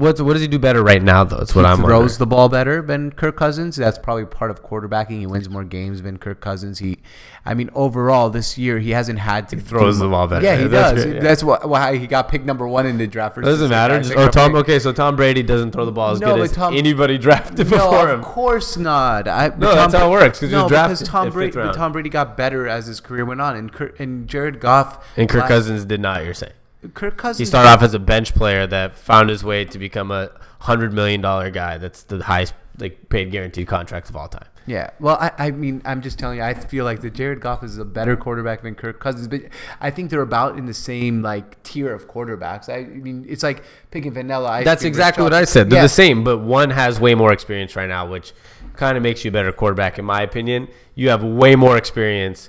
[0.00, 1.36] What, what does he do better right now, though?
[1.38, 2.18] That's what I'm throws wondering.
[2.18, 3.76] the ball better than Kirk Cousins.
[3.76, 5.20] That's probably part of quarterbacking.
[5.20, 6.78] He wins more games than Kirk Cousins.
[6.78, 6.98] He,
[7.44, 10.44] I mean, overall this year he hasn't had to throws do- the ball better.
[10.44, 11.04] Yeah, he That's does.
[11.04, 11.20] good, yeah.
[11.22, 13.36] That's why, why he got picked number one in the draft.
[13.40, 13.98] Doesn't the matter.
[14.00, 14.54] Just, oh, Tom.
[14.56, 17.58] Okay, so Tom Brady doesn't throw the ball as No, good as Tom- anybody drafted
[17.58, 18.24] No, before of him.
[18.24, 19.28] course not.
[19.28, 21.52] I, No, that's how it works, he no, because Tom Brady.
[21.52, 25.28] Tom Brady got better as his career went on, and Kirk, and Jared Goff And
[25.28, 26.24] Kirk la- Cousins did not.
[26.24, 26.52] You're saying
[26.94, 27.38] Kirk Cousins.
[27.38, 30.92] he started off as a bench player that found his way to become a hundred
[30.92, 31.78] million dollar guy.
[31.78, 34.46] That's the highest like paid guaranteed contracts of all time.
[34.66, 37.64] Yeah, well, I, I mean, I'm just telling you, I feel like the Jared Goff
[37.64, 39.40] is a better quarterback than Kirk Cousins, but
[39.80, 42.68] I think they're about in the same like tier of quarterbacks.
[42.68, 44.64] I, I mean, it's like picking vanilla ice.
[44.64, 45.70] That's exactly what I said.
[45.70, 45.82] They're Yeah.
[45.84, 48.32] the same, but one has way more experience right now, which
[48.74, 50.68] kind of makes you a better quarterback, in my opinion.
[50.94, 52.48] You have way more experience,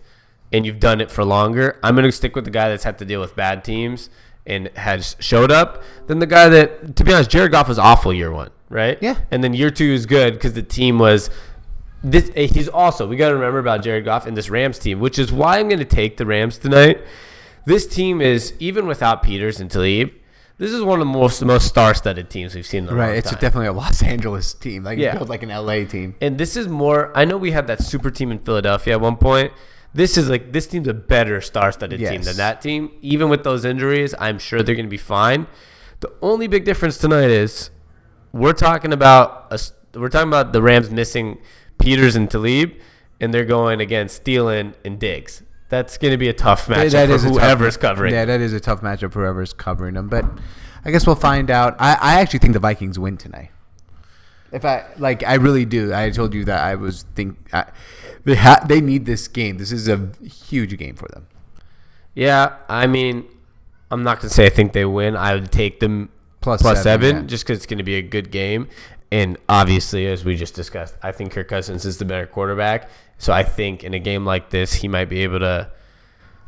[0.51, 1.79] and you've done it for longer.
[1.83, 4.09] I'm going to stick with the guy that's had to deal with bad teams
[4.45, 8.11] and has showed up than the guy that, to be honest, Jared Goff was awful
[8.13, 8.97] year one, right?
[9.01, 9.17] Yeah.
[9.31, 11.29] And then year two is good because the team was.
[12.03, 14.99] This, eh, he's also we got to remember about Jared Goff and this Rams team,
[14.99, 16.99] which is why I'm going to take the Rams tonight.
[17.65, 20.11] This team is even without Peters and Talib.
[20.57, 23.17] This is one of the most most star-studded teams we've seen in a long Right,
[23.17, 25.15] it's definitely a Los Angeles team, like Yeah.
[25.15, 26.15] built like an LA team.
[26.21, 27.11] and this is more.
[27.15, 29.53] I know we had that super team in Philadelphia at one point.
[29.93, 32.91] This is like this team's a better star-studded team than that team.
[33.01, 35.47] Even with those injuries, I'm sure they're going to be fine.
[35.99, 37.69] The only big difference tonight is
[38.31, 39.59] we're talking about a,
[39.99, 41.39] we're talking about the Rams missing
[41.77, 42.71] Peters and Talib,
[43.19, 45.43] and they're going against Thielen and Diggs.
[45.69, 48.13] That's going to be a tough matchup That for is a tough- whoever's covering.
[48.13, 50.07] Yeah, that is a tough matchup for whoever's covering them.
[50.09, 50.25] But
[50.85, 51.75] I guess we'll find out.
[51.79, 53.51] I, I actually think the Vikings win tonight.
[54.51, 55.93] If I like, I really do.
[55.93, 57.65] I told you that I was think I,
[58.23, 59.57] they ha- they need this game.
[59.57, 61.27] This is a huge game for them.
[62.13, 63.25] Yeah, I mean,
[63.89, 65.15] I'm not gonna say I think they win.
[65.15, 66.09] I would take them
[66.41, 67.27] Plus plus seven, seven, yeah.
[67.27, 68.67] just because it's gonna be a good game.
[69.11, 72.89] And obviously, as we just discussed, I think Kirk Cousins is the better quarterback.
[73.17, 75.71] So I think in a game like this, he might be able to.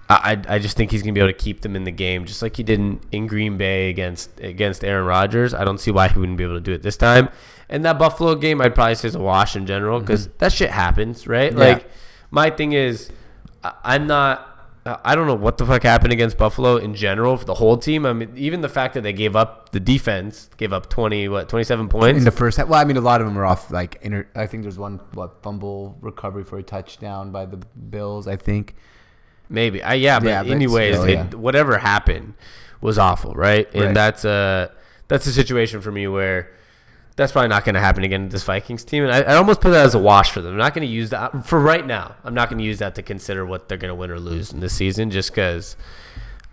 [0.10, 2.26] I, I I just think he's gonna be able to keep them in the game,
[2.26, 5.54] just like he did in, in Green Bay against against Aaron Rodgers.
[5.54, 7.30] I don't see why he wouldn't be able to do it this time.
[7.70, 10.70] And that Buffalo game, I'd probably say is a wash in general because that shit
[10.70, 11.52] happens, right?
[11.52, 11.60] Mm-hmm.
[11.62, 11.68] Yeah.
[11.74, 11.90] Like
[12.32, 13.10] my thing is,
[13.64, 14.50] I- I'm not.
[14.86, 18.06] I don't know what the fuck happened against Buffalo in general for the whole team.
[18.06, 21.48] I mean, even the fact that they gave up the defense, gave up twenty, what,
[21.48, 22.18] twenty-seven points.
[22.18, 22.68] in the first half.
[22.68, 25.00] Well, I mean, a lot of them are off like inter- I think there's one
[25.14, 27.56] what fumble recovery for a touchdown by the
[27.90, 28.28] Bills.
[28.28, 28.76] I think.
[29.50, 29.84] Maybe.
[29.84, 32.34] I yeah, but, Yeah, but anyways, still, it- whatever happened
[32.82, 33.68] was awful, right?
[33.74, 33.94] And Right.
[33.94, 34.72] that's a
[35.08, 36.50] that's a situation for me where
[37.16, 39.04] that's probably not going to happen again to this Vikings team.
[39.04, 40.54] And I, I almost put that as a wash for them.
[40.54, 42.16] I'm not going to use that for right now.
[42.24, 44.52] I'm not going to use that to consider what they're going to win or lose
[44.52, 45.76] in this season, just because.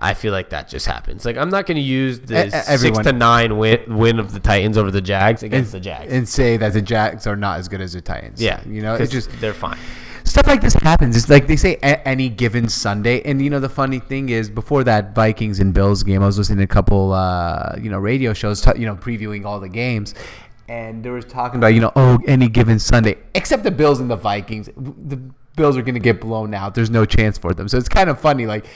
[0.03, 1.27] I feel like that just happens.
[1.27, 4.79] Like I'm not going to use the six to nine win, win of the Titans
[4.79, 6.11] over the Jags against and, the Jags.
[6.11, 8.41] and say that the Jags are not as good as the Titans.
[8.41, 9.77] yeah, you know, it's just they're fine.
[10.31, 11.17] Stuff like this happens.
[11.17, 14.49] It's like they say a- any given Sunday, and you know the funny thing is
[14.49, 17.99] before that Vikings and Bills game, I was listening to a couple uh, you know
[17.99, 20.15] radio shows, t- you know previewing all the games,
[20.69, 24.11] and they were talking about you know oh any given Sunday, except the Bills and
[24.11, 25.21] the Vikings, the
[25.57, 26.75] Bills are going to get blown out.
[26.75, 27.69] There's no chance for them.
[27.69, 28.47] So it's kind of funny.
[28.47, 28.67] Like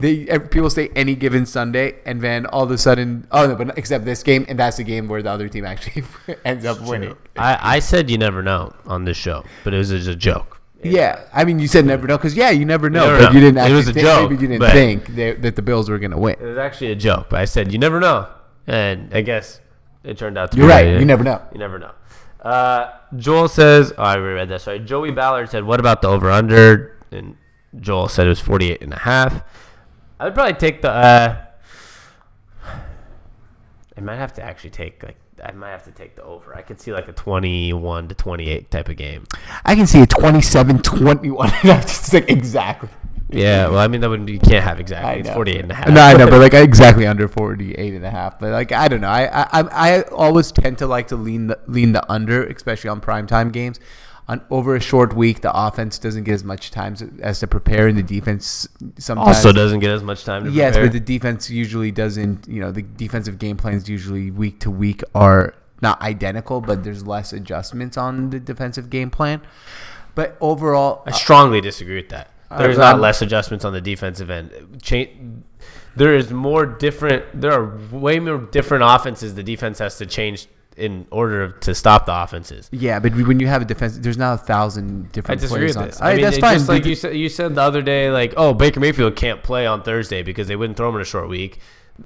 [0.00, 3.78] they people say any given Sunday, and then all of a sudden, oh no, but
[3.78, 6.02] except this game, and that's the game where the other team actually
[6.44, 7.16] ends up winning.
[7.36, 10.53] I, I said you never know on this show, but it was just a joke.
[10.84, 13.30] Yeah, I mean, you said never know because yeah, you never know, never but know.
[13.32, 13.70] you didn't.
[13.70, 16.10] It was a think, joke, Maybe you didn't think that, that the Bills were going
[16.10, 16.36] to win.
[16.40, 18.28] It was actually a joke, but I said you never know,
[18.66, 19.60] and I guess
[20.04, 20.98] it turned out to You're be right.
[20.98, 21.42] You never know.
[21.52, 21.92] You never know.
[22.40, 24.60] Uh, Joel says, oh, I reread that.
[24.60, 24.78] Sorry.
[24.78, 26.98] Joey Ballard said, what about the over under?
[27.10, 27.36] And
[27.80, 29.42] Joel said it was 48 and a half.
[30.20, 30.90] I would probably take the.
[30.90, 31.44] Uh,
[33.96, 36.56] I might have to actually take like I might have to take the over.
[36.56, 39.24] I could see like a 21 to 28 type of game.
[39.64, 41.62] I can see a 27-21.
[41.62, 42.88] That's like exactly.
[43.30, 45.20] Yeah, well, I mean that would you can't have exactly.
[45.20, 45.34] It's know.
[45.34, 45.88] 48 and a half.
[45.88, 48.38] No, I know, but like exactly under 48 and a half.
[48.38, 49.08] But like I don't know.
[49.08, 52.90] I I, I I always tend to like to lean the lean the under, especially
[52.90, 53.80] on primetime games.
[54.26, 57.88] On over a short week, the offense doesn't get as much time as to prepare,
[57.88, 58.66] and the defense
[58.98, 60.86] sometimes also doesn't get as much time to Yes, prepare.
[60.86, 62.48] but the defense usually doesn't.
[62.48, 67.06] You know, the defensive game plans usually week to week are not identical, but there's
[67.06, 69.42] less adjustments on the defensive game plan.
[70.14, 72.30] But overall, I strongly disagree with that.
[72.56, 74.50] There's Uh, not I'm- less adjustments on the defensive end.
[74.80, 75.10] Cha-
[75.96, 77.24] there is more different.
[77.38, 82.06] There are way more different offenses the defense has to change in order to stop
[82.06, 82.68] the offenses.
[82.72, 85.40] yeah, but when you have a defense, there's not a thousand I different.
[85.40, 86.00] disagree plays with on- this.
[86.00, 86.54] All I mean, that's fine.
[86.54, 87.16] just like you said.
[87.16, 90.56] You said the other day, like, oh, Baker Mayfield can't play on Thursday because they
[90.56, 91.60] wouldn't throw him in a short week.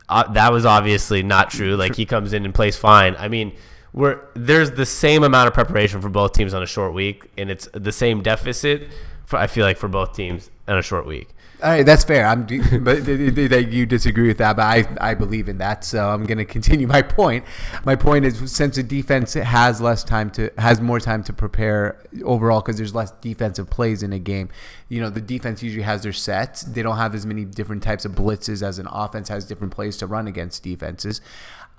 [0.08, 1.76] Uh, that was obviously not true.
[1.76, 3.16] Like he comes in and plays fine.
[3.18, 3.52] I mean,
[3.94, 7.50] we're there's the same amount of preparation for both teams on a short week, and
[7.50, 8.88] it's the same deficit.
[9.24, 11.28] For, I feel like for both teams on a short week.
[11.60, 12.24] All right, that's fair.
[12.24, 12.42] I'm,
[12.82, 15.84] but you disagree with that, but I, I believe in that.
[15.84, 17.44] So I'm going to continue my point.
[17.84, 22.00] My point is, since the defense has less time to has more time to prepare
[22.22, 24.50] overall, because there's less defensive plays in a game.
[24.88, 26.62] You know, the defense usually has their sets.
[26.62, 29.96] They don't have as many different types of blitzes as an offense has different plays
[29.96, 31.20] to run against defenses.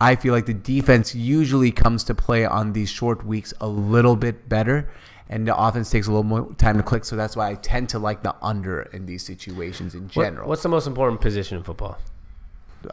[0.01, 4.15] I feel like the defense usually comes to play on these short weeks a little
[4.15, 4.89] bit better
[5.29, 7.05] and the offense takes a little more time to click.
[7.05, 10.49] So that's why I tend to like the under in these situations in What- general.
[10.49, 11.97] what's the most important position in football?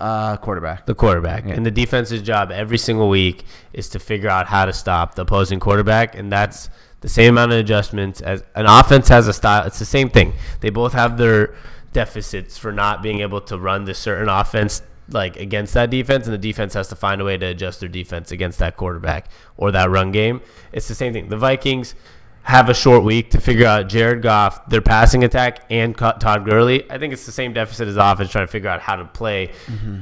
[0.00, 0.84] uh, quarterback?
[0.86, 1.44] The quarterback.
[1.46, 5.22] And the defense's job every single week is to figure out how to stop the
[5.22, 6.68] opposing quarterback, and that's
[7.02, 9.64] the same amount of adjustments as an offense has a style.
[9.64, 10.32] It's the same thing.
[10.60, 11.54] They both have their
[11.92, 16.34] deficits for not being able to run the certain offense like against that defense and
[16.34, 19.70] the defense has to find a way to adjust their defense against that quarterback or
[19.70, 20.40] that run game.
[20.72, 21.28] It's the same thing.
[21.28, 21.94] The Vikings
[22.46, 26.88] have a short week to figure out Jared Goff, their passing attack, and Todd Gurley.
[26.88, 29.50] I think it's the same deficit as offense trying to figure out how to play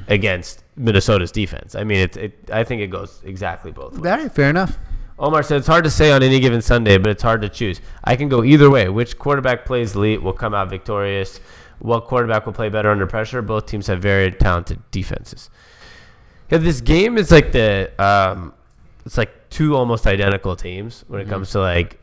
[0.08, 1.74] against Minnesota's defense.
[1.74, 2.50] I mean, it's it.
[2.52, 4.02] I think it goes exactly both ways.
[4.02, 4.78] Right, fair enough.
[5.18, 7.80] Omar said it's hard to say on any given Sunday, but it's hard to choose.
[8.04, 8.90] I can go either way.
[8.90, 11.40] Which quarterback plays elite will come out victorious.
[11.78, 13.40] What quarterback will play better under pressure?
[13.40, 15.48] Both teams have very talented defenses.
[16.50, 18.52] Yeah, this game is like the um,
[19.06, 22.00] it's like two almost identical teams when it comes to like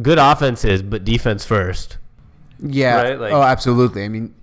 [0.00, 1.98] good offenses, but defense first.
[2.62, 3.02] Yeah.
[3.02, 4.04] Right, like- oh, absolutely.
[4.04, 4.34] I mean,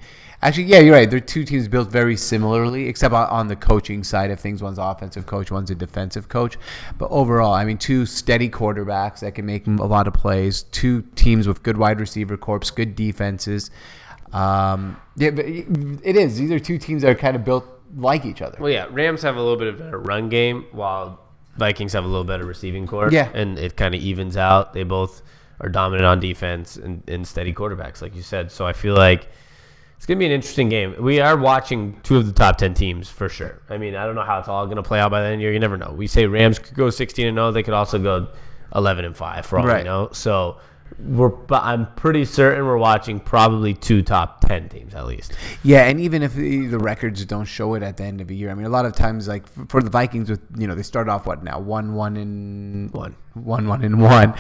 [0.42, 1.10] actually, yeah, you're right.
[1.10, 4.62] They're two teams built very similarly, except on, on the coaching side of things.
[4.64, 6.58] One's offensive coach, one's a defensive coach.
[6.98, 10.64] But overall, I mean, two steady quarterbacks that can make a lot of plays.
[10.72, 13.72] Two teams with good wide receiver corps, good defenses.
[14.34, 16.38] Um, yeah, but it is.
[16.38, 18.58] These are two teams that are kind of built like each other.
[18.60, 21.22] Well, yeah, Rams have a little bit of a run game, while
[21.56, 23.10] Vikings have a little better receiving corps.
[23.12, 23.30] Yeah.
[23.34, 24.74] and it kind of evens out.
[24.74, 25.22] They both
[25.60, 28.52] are dominant on defense and, and steady quarterbacks, like you said.
[28.52, 29.28] So I feel like
[29.98, 30.96] it's gonna be an interesting game.
[31.00, 33.62] We are watching two of the top ten teams for sure.
[33.70, 35.40] I mean, I don't know how it's all gonna play out by the end of
[35.40, 35.54] the year.
[35.54, 35.94] You never know.
[35.96, 37.52] We say Rams could go sixteen and zero.
[37.52, 38.28] They could also go
[38.76, 39.86] eleven and five for all we Right.
[39.86, 40.10] know.
[40.12, 40.58] So.
[41.00, 45.34] We're, but I'm pretty certain we're watching probably two top ten teams at least.
[45.64, 48.36] Yeah, and even if the, the records don't show it at the end of the
[48.36, 50.74] year, I mean, a lot of times, like f- for the Vikings, with you know,
[50.74, 53.16] they start off what now one one and One.
[53.36, 54.34] one one and one.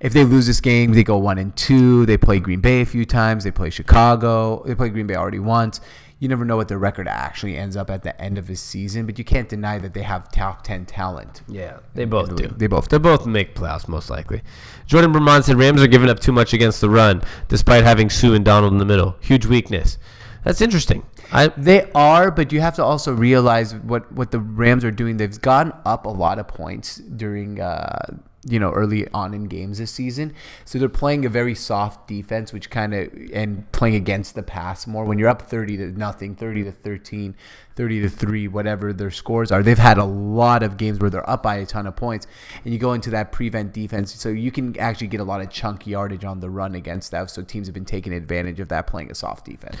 [0.00, 2.06] If they lose this game, they go one and two.
[2.06, 3.42] They play Green Bay a few times.
[3.42, 4.62] They play Chicago.
[4.64, 5.80] They play Green Bay already once.
[6.20, 9.04] You never know what their record actually ends up at the end of the season,
[9.04, 11.42] but you can't deny that they have top ten talent.
[11.48, 12.42] Yeah, they both the do.
[12.44, 12.58] league.
[12.58, 14.42] They both they both make playoffs most likely.
[14.86, 18.32] Jordan Vermont said Rams are giving up too much against the run, despite having Suh
[18.32, 19.16] and Donald in the middle.
[19.20, 19.98] Huge weakness.
[20.44, 21.04] That's interesting.
[21.32, 25.16] I They are, but you have to also realize what what the Rams are doing.
[25.16, 29.78] They've gotten up a lot of points during uh, you know early on in games
[29.78, 34.34] this season, so they're playing a very soft defense, which kind of and playing against
[34.34, 35.04] the pass more.
[35.04, 37.34] When you're up thirty to nothing, thirty to 13,
[37.76, 41.28] 30 to three, whatever their scores are, they've had a lot of games where they're
[41.28, 42.26] up by a ton of points,
[42.64, 45.50] and you go into that prevent defense, so you can actually get a lot of
[45.50, 47.30] chunk yardage on the run against that.
[47.30, 49.76] So teams have been taking advantage of that, playing a soft defense.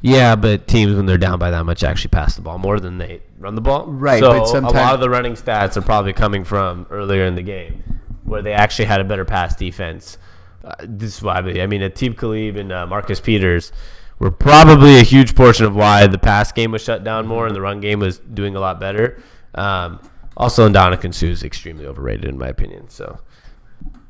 [0.00, 2.98] yeah, but teams when they're down by that much actually pass the ball more than
[2.98, 3.86] they run the ball.
[3.86, 7.34] Right, So but a lot of the running stats are probably coming from earlier in
[7.34, 7.82] the game,
[8.28, 10.18] where they actually had a better pass defense.
[10.64, 13.72] Uh, this is why I mean, Aqib Talib and uh, Marcus Peters
[14.18, 17.54] were probably a huge portion of why the pass game was shut down more and
[17.54, 19.22] the run game was doing a lot better.
[19.54, 20.00] Um,
[20.36, 22.88] also, Ndamukong Suh is extremely overrated in my opinion.
[22.88, 23.18] So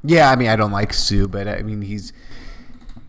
[0.04, 2.12] Yeah, I mean, I don't like Suh, but I mean, he's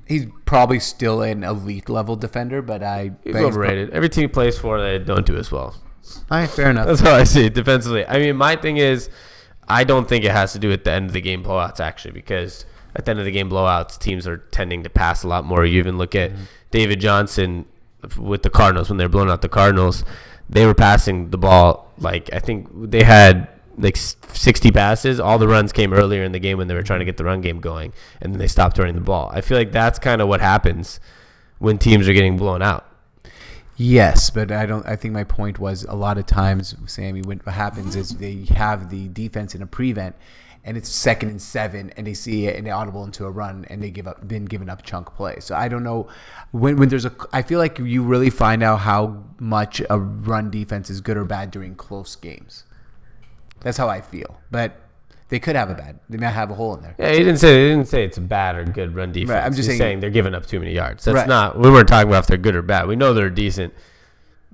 [0.08, 3.92] he's probably still an elite level defender, but I he's overrated.
[3.92, 5.76] Every team he plays for, they don't do as well.
[6.32, 6.88] All right, fair enough.
[6.88, 8.06] That's how I see it defensively.
[8.06, 9.10] I mean, my thing is,
[9.70, 12.12] I don't think it has to do with the end of the game blowouts actually,
[12.12, 15.46] because at the end of the game blowouts, teams are tending to pass a lot
[15.46, 15.66] more.
[15.66, 16.44] You even look at mm-hmm.
[16.72, 17.66] David Johnson
[18.18, 20.04] with the Cardinals when they're blowing out the Cardinals,
[20.50, 25.20] they were passing the ball like I think they had like 60 passes.
[25.20, 27.24] All the runs came earlier in the game when they were trying to get the
[27.24, 29.30] run game going, and then they stopped running the ball.
[29.34, 31.00] I feel like that's kind of what happens
[31.60, 32.89] when teams are getting blown out.
[33.82, 34.86] Yes, but I don't.
[34.86, 38.90] I think my point was a lot of times, Sami, what happens is they have
[38.90, 40.18] the defense in a prevent,
[40.66, 43.66] and it's second and seven, and they see it and they audible into a run,
[43.70, 45.38] and they give up, been given up chunk play.
[45.40, 46.10] So I don't know
[46.52, 47.16] when when there's a.
[47.32, 51.24] I feel like you really find out how much a run defense is good or
[51.24, 52.66] bad during close games.
[53.62, 54.89] That's how I feel, but
[55.30, 56.00] they could have a bad.
[56.10, 56.96] They might have a hole in there.
[57.00, 59.30] Yeah, he didn't say he didn't say it's a bad or good run defense.
[59.32, 61.06] Right, I'm just He's saying- they're giving up too many yards.
[61.06, 61.28] That's Right.
[61.28, 61.58] not.
[61.60, 62.88] We weren't talking about if they're good or bad.
[62.88, 63.74] We know they're decent.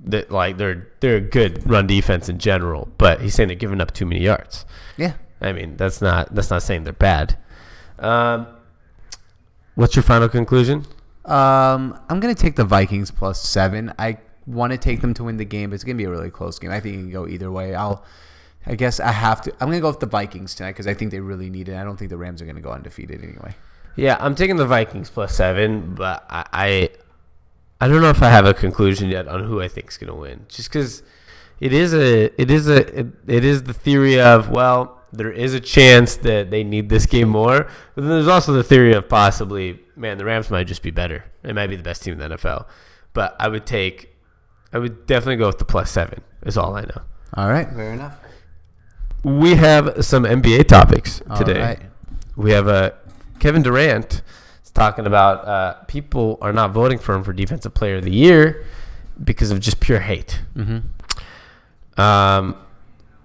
[0.05, 3.79] That like they're they're a good run defense in general, but he's saying they're giving
[3.81, 4.65] up too many yards.
[4.97, 5.13] Yeah.
[5.41, 7.37] I mean, that's not that's not saying they're bad.
[7.99, 8.45] Um,
[9.75, 10.85] what's your final conclusion?
[11.23, 13.93] Um, I'm gonna take the Vikings plus seven.
[13.97, 16.29] I want to take them to win the game, but it's gonna be a really
[16.29, 16.71] close game.
[16.71, 17.73] I think it can go either way.
[17.73, 18.03] I'll,
[18.67, 19.53] I guess I have to.
[19.59, 21.75] I'm gonna go with the Vikings tonight because I think they really need it.
[21.75, 23.55] I don't think the Rams are gonna go undefeated anyway.
[23.95, 26.89] Yeah, I'm taking the Vikings plus seven, but I I,
[27.81, 30.11] I don't know if I have a conclusion yet on who I think is going
[30.11, 30.45] to win.
[30.49, 31.03] Just because
[31.59, 35.53] it is a it is a it, it is the theory of well, there is
[35.53, 39.07] a chance that they need this game more, but then there's also the theory of
[39.07, 41.23] possibly man, the Rams might just be better.
[41.41, 42.65] They might be the best team in the NFL,
[43.13, 44.13] but I would take
[44.73, 46.21] I would definitely go with the plus seven.
[46.45, 47.01] Is all I know.
[47.35, 48.24] All right, fair enough.
[49.25, 51.59] We have some NBA topics today.
[51.59, 51.79] right.
[52.35, 52.91] We have uh,
[53.39, 54.21] Kevin Durant
[54.63, 58.11] is talking about uh, people are not voting for him for Defensive Player of the
[58.11, 58.65] Year
[59.23, 60.41] because of just pure hate.
[60.55, 61.99] Mm-hmm.
[61.99, 62.55] Um,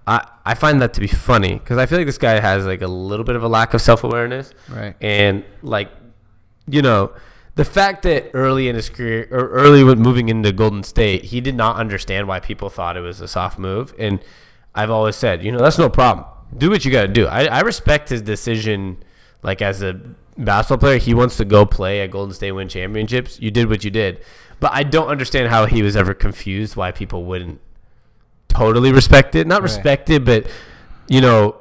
[0.07, 2.81] I I find that to be funny because I feel like this guy has like
[2.81, 4.95] a little bit of a lack of self awareness, Right.
[5.01, 5.91] And like,
[6.67, 7.13] you know.
[7.55, 11.41] The fact that early in his career, or early when moving into Golden State, he
[11.41, 13.93] did not understand why people thought it was a soft move.
[13.99, 14.21] And
[14.73, 16.25] I've always said, you know, that's no problem.
[16.57, 17.27] Do what you got to do.
[17.27, 19.03] I, I respect his decision.
[19.43, 19.99] Like as a
[20.37, 23.39] basketball player, he wants to go play at Golden State, win championships.
[23.39, 24.21] You did what you did,
[24.59, 27.59] but I don't understand how he was ever confused why people wouldn't
[28.47, 29.47] totally respect it.
[29.47, 29.63] Not Right.
[29.63, 30.45] respect it, but
[31.07, 31.55] you know,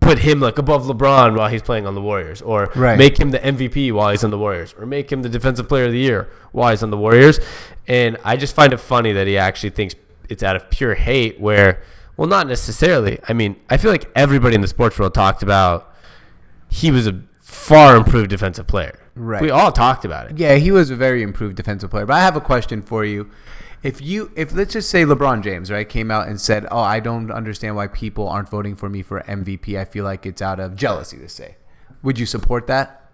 [0.00, 2.98] put him like above LeBron while he's playing on the Warriors, or Right.
[2.98, 5.86] make him the MVP while he's on the Warriors, or make him the Defensive Player
[5.86, 7.40] of the Year while he's on the Warriors.
[7.88, 9.94] And I just find it funny that he actually thinks
[10.28, 11.40] it's out of pure hate.
[11.40, 11.82] Where,
[12.16, 13.18] well, not necessarily.
[13.28, 15.94] I mean, I feel like everybody in the sports world talked about
[16.68, 18.98] he was a far improved defensive player.
[19.14, 19.40] Right.
[19.40, 20.38] We all talked about it.
[20.38, 22.06] Yeah, he was a very improved defensive player.
[22.06, 23.30] But I have a question for you.
[23.82, 26.98] If you, if let's just say LeBron James, right, came out and said, "Oh, I
[27.00, 29.78] don't understand why people aren't voting for me for MVP.
[29.78, 31.56] I feel like it's out of jealousy." To say,
[32.02, 33.10] would you support that?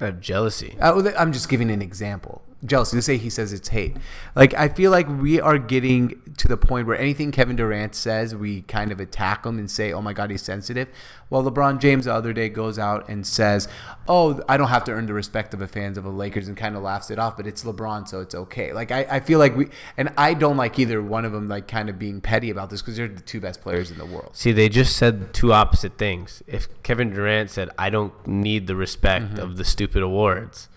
[0.00, 0.76] Out of jealousy.
[0.80, 2.42] Uh, I'm just giving an example.
[2.64, 2.96] Jealousy.
[2.96, 3.96] Let's say he says it's hate.
[4.34, 8.34] Like I feel like we are getting to the point where anything Kevin Durant says,
[8.34, 10.88] we kind of attack him and say, "Oh my God, he's sensitive."
[11.30, 13.66] Well, LeBron James the other day goes out and says,
[14.08, 16.56] "Oh, I don't have to earn the respect of the fans of the Lakers," and
[16.56, 17.36] kind of laughs it off.
[17.36, 18.72] But it's LeBron, so it's okay.
[18.72, 21.68] Like I, I feel like we, and I don't like either one of them, like
[21.68, 24.30] kind of being petty about this because they're the two best players in the world.
[24.32, 26.42] See, they just said two opposite things.
[26.46, 29.38] If Kevin Durant said, "I don't need the respect Mm-hmm.
[29.40, 30.68] of the stupid awards,"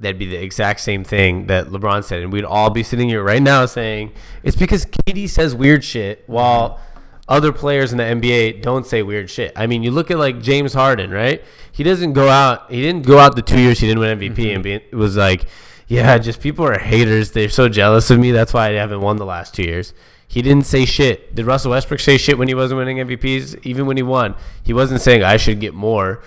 [0.00, 3.22] that'd be the exact same thing that LeBron said, and we'd all be sitting here
[3.22, 6.80] right now saying it's because KD says weird shit while
[7.28, 9.52] other players in the NBA don't say weird shit.
[9.54, 11.42] I mean, you look at like James Harden, right?
[11.72, 12.70] He doesn't go out.
[12.70, 14.54] He didn't go out the two years he didn't win MVP Mm-hmm.
[14.54, 15.44] and be, it was like,
[15.88, 17.32] yeah, just people are haters.
[17.32, 18.30] They're so jealous of me.
[18.30, 19.94] That's why I haven't won the last two years.
[20.26, 21.34] He didn't say shit.
[21.34, 23.64] Did Russell Westbrook say shit when he wasn't winning MVPs?
[23.64, 26.22] Even when he won, he wasn't saying I should get more.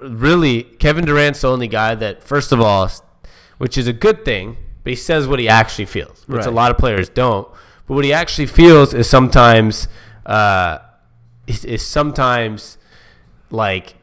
[0.00, 2.90] Really, Kevin Durant's the only guy that, first of all,
[3.58, 6.70] which is a good thing, but he says what he actually feels, which a lot
[6.70, 7.48] of players don't.
[7.86, 9.88] But what he actually feels is sometimes,
[10.26, 10.78] uh,
[11.46, 12.78] is, is sometimes
[13.50, 13.94] like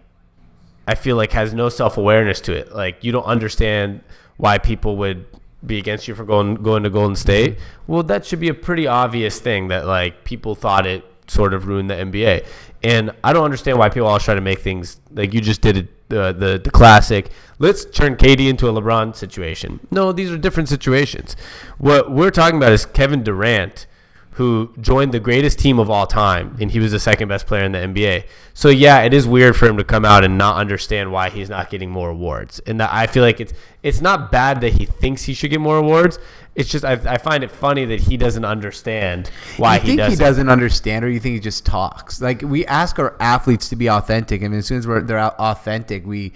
[0.87, 2.73] I feel like has no self awareness to it.
[2.73, 4.01] Like you don't understand
[4.37, 5.25] why people would
[5.65, 7.57] be against you for going going to Golden State.
[7.87, 11.67] Well, that should be a pretty obvious thing that like people thought it sort of
[11.67, 12.45] ruined the NBA.
[12.85, 15.75] And I don't understand why people always try to make things like you just did
[15.75, 17.31] it the the, the classic.
[17.57, 19.79] Let's turn KD into a LeBron situation.
[19.89, 21.35] No, these are different situations.
[21.79, 23.87] What we're talking about is Kevin Durant
[24.35, 27.63] who joined the greatest team of all time, and he was the second best player
[27.63, 28.25] in the NBA.
[28.53, 31.49] So yeah, it is weird for him to come out and not understand why he's
[31.49, 32.59] not getting more awards.
[32.67, 35.61] And that I feel like it's it's not bad that he thinks he should get
[35.61, 36.19] more awards.
[36.53, 39.97] It's just I, I find it funny that he doesn't understand why you he think
[39.99, 40.19] doesn't.
[40.19, 42.21] he doesn't understand, or you think he just talks?
[42.21, 46.05] Like we ask our athletes to be authentic, and as soon as we're, they're authentic,
[46.05, 46.33] we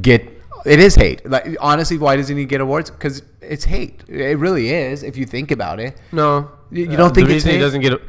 [0.00, 0.22] get
[0.64, 1.24] it is hate.
[1.28, 2.90] Like honestly, why doesn't he get awards?
[2.90, 4.02] Because it's hate.
[4.08, 5.04] It really is.
[5.04, 7.80] If you think about it, No, You- you don't Uh, think the reason he doesn't
[7.80, 8.00] get a,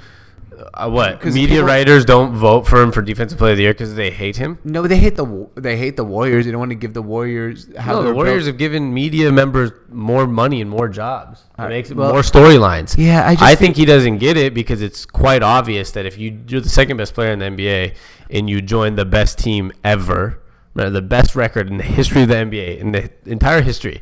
[0.73, 3.73] uh, what media people- writers don't vote for him for defensive player of the year
[3.73, 4.57] because they hate him.
[4.63, 6.45] no, they hate the they hate the Warriors.
[6.45, 7.67] They don't want to give the Warriors.
[7.77, 8.53] How No, the Warriors built.
[8.53, 11.41] have given media members more money and more jobs.
[11.57, 12.95] It right, makes it well- more storylines.
[12.97, 16.05] Yeah, I just I think- think he doesn't get it because it's quite obvious that
[16.05, 17.93] if you you're the second best player in the NBA
[18.31, 20.39] and you join the best team ever,
[20.75, 24.01] the best record in the history of the NBA in the entire history,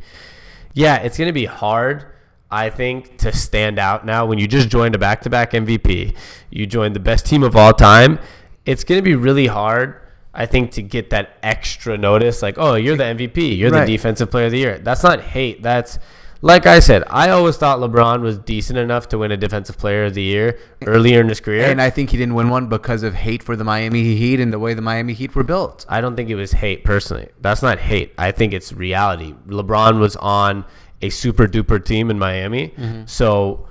[0.74, 2.06] yeah, it's going to be hard.
[2.52, 6.16] I think to stand out now when you just joined a back-to-back MVP,
[6.52, 8.20] you joined the best team of all time.
[8.66, 10.00] It's going to be really hard,
[10.34, 12.42] I think, to get that extra notice.
[12.42, 13.86] Like, oh, you're the MVP, you're Right.
[13.86, 14.78] the defensive player of the year.
[14.80, 15.64] That's not hate.
[15.64, 15.98] That's
[16.42, 17.04] like I said.
[17.10, 20.60] I always thought LeBron was decent enough to win a defensive player of the year
[20.86, 21.66] earlier in his career.
[21.66, 24.54] And I think he didn't win one because of hate for the Miami Heat and
[24.54, 25.86] the way the Miami Heat were built.
[25.90, 27.30] I don't think it was hate personally.
[27.42, 28.14] That's not hate.
[28.18, 29.34] I think it's reality.
[29.48, 30.66] LeBron was on
[31.06, 32.74] a super duper team in Miami.
[33.06, 33.68] So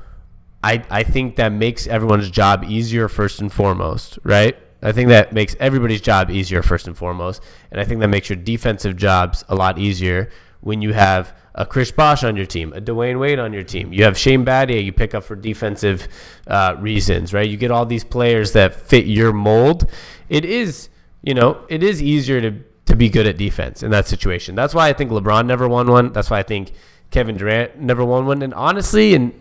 [0.62, 4.56] I I think that makes everyone's job easier first and foremost, right?
[4.82, 7.42] I think that makes everybody's job easier first and foremost.
[7.70, 11.64] And I think that makes your defensive jobs a lot easier when you have a
[11.64, 13.92] Chris Bosh on your team, a Dwyane Wade on your team.
[13.92, 16.08] You have Shane Battier you pick up for defensive
[16.46, 17.48] uh, reasons, right?
[17.48, 19.88] You get all these players that fit your mold.
[20.28, 20.88] It is,
[21.22, 22.50] you know, it is easier to
[22.86, 24.54] to be good at defense in that situation.
[24.54, 26.12] That's why I think LeBron never won one.
[26.12, 26.72] That's why I think
[27.10, 28.42] Kevin Durant never won one.
[28.42, 29.32] And honestly, and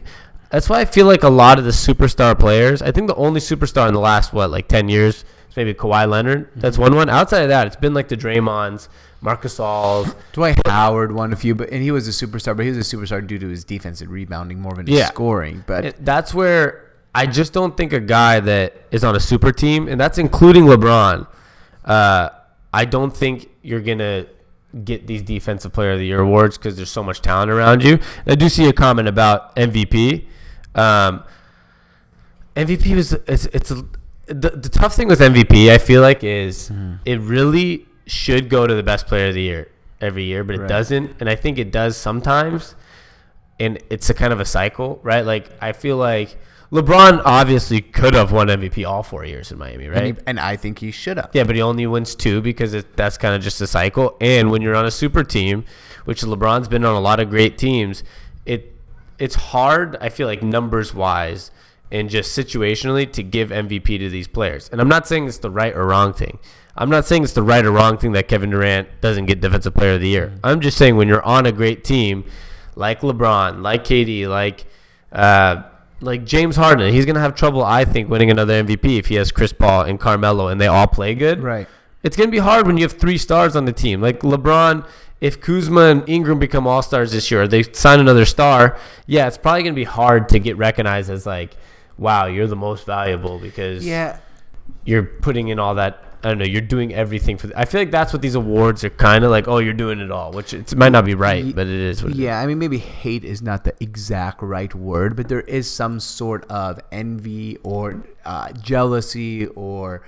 [0.50, 2.82] that's why I feel like a lot of the superstar players.
[2.82, 6.08] I think the only superstar in the last what like ten years is maybe Kawhi
[6.08, 6.50] Leonard.
[6.56, 6.84] That's Mm-hmm.
[6.84, 7.10] won one.
[7.10, 8.88] Outside of that, it's been like the Draymonds,
[9.22, 10.14] Marc Gasols.
[10.34, 12.96] Dwight Howard won a few, but and he was a superstar, but he was a
[12.98, 15.08] superstar due to his defense and rebounding more than his Yeah.
[15.08, 15.64] scoring.
[15.66, 16.82] But It- That's where
[17.16, 20.66] I just don't think a guy that is on a super team, and that's including
[20.66, 21.26] LeBron.
[21.86, 22.30] Uh,
[22.74, 24.26] I don't think you're gonna
[24.84, 27.94] get these defensive player of the year awards because there's so much talent around you.
[27.94, 30.26] And I do see a comment about MVP.
[30.76, 31.24] Um,
[32.56, 33.86] MVP was it's it's a,
[34.28, 35.70] the, the tough thing with MVP.
[35.70, 36.94] I feel like is Mm-hmm.
[37.06, 39.70] it really should go to the best player of the year
[40.02, 40.70] every year, but it Right.
[40.70, 42.76] doesn't, and I think it does sometimes
[43.60, 45.22] and it's a kind of a cycle, right?
[45.26, 46.38] Like I feel like
[46.74, 49.98] LeBron obviously could have won MVP all four years in Miami, right?
[50.04, 51.30] and, he- and I think he should have.
[51.34, 54.18] yeah, but he only wins two because it, that's kind of just a cycle.
[54.20, 55.66] And when you're on a super team,
[56.06, 58.04] which LeBron's been on a lot of great teams,
[58.46, 58.74] it
[59.20, 59.98] it's hard.
[60.02, 61.52] I feel like numbers wise,
[61.92, 64.68] and just situationally to give MVP to these players.
[64.70, 66.40] And I'm not saying it's the right or wrong thing.
[66.76, 69.76] I'm not saying it's the right or wrong thing that Kevin Durant doesn't get Defensive
[69.76, 70.34] Player of the Year.
[70.44, 72.26] I'm just saying when you're on a great team,
[72.76, 74.66] like LeBron, like KD, like
[75.12, 75.62] uh,
[76.04, 79.32] like James Harden, he's gonna have trouble, I think, winning another MVP if he has
[79.32, 81.42] Chris Paul and Carmelo and they all play good.
[81.42, 81.68] Right.
[82.04, 84.02] It's gonna be hard when you have three stars on the team.
[84.02, 84.86] Like LeBron,
[85.22, 88.78] if Kuzma and Ingram become all stars this year, they sign another star,
[89.08, 91.56] yeah, it's probably gonna be hard to get recognized as like,
[91.98, 94.18] wow, you're the most valuable because Yeah.
[94.86, 96.04] you're putting in all that.
[96.24, 96.46] I don't know.
[96.46, 97.52] You're doing everything for.
[97.56, 99.50] I feel like that's what these awards are kind of like.
[99.50, 102.02] Oh, you're doing it all, which it might not be right, but it is.
[102.02, 102.20] What it is.
[102.20, 106.00] Yeah, I mean, maybe hate is not the exact right word, but there is some
[106.00, 110.06] sort of envy or uh, jealousy or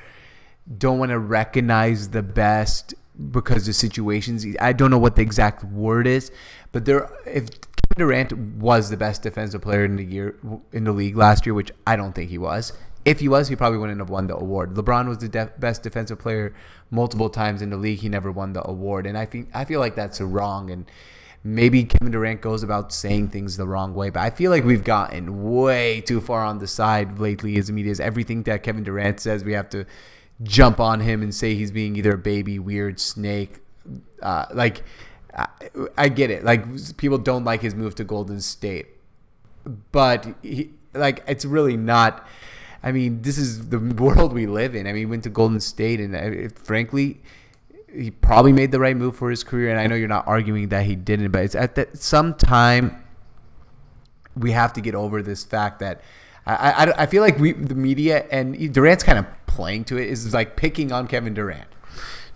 [0.77, 2.93] don't want to recognize the best
[3.31, 4.45] because the situations.
[4.61, 6.31] I don't know what the exact word is,
[6.71, 7.09] but there.
[7.25, 10.39] If Kevin Durant was the best defensive player in the year
[10.71, 12.71] in the league last year, which I don't think he was.
[13.05, 14.73] If he was, he probably wouldn't have won the award.
[14.73, 16.55] LeBron was the def- best defensive player
[16.89, 17.99] multiple times in the league.
[17.99, 20.71] He never won the award, and I think I feel like that's wrong.
[20.71, 20.89] And
[21.43, 24.83] maybe Kevin Durant goes about saying things the wrong way, but I feel like we've
[24.83, 27.91] gotten way too far on the side lately as media.
[27.91, 29.85] Is everything that Kevin Durant says, we have to
[30.41, 33.59] jump on him and say he's being either a baby, weird snake.
[34.21, 34.83] Uh, like,
[35.97, 36.43] I, get it.
[36.43, 38.87] Like, people don't like his move to Golden State,
[39.91, 42.27] but he, like, it's really not.
[42.85, 44.85] I mean, this is the world we live in.
[44.87, 47.21] I mean, he went to Golden State, and uh, frankly,
[47.91, 49.71] he probably made the right move for his career.
[49.71, 53.03] And I know you're not arguing that he didn't, but it's at that some time
[54.37, 56.01] we have to get over this fact that
[56.45, 60.09] I, I, I feel like we the media and Durant's kind of playing to it
[60.09, 61.67] is like picking on Kevin Durant.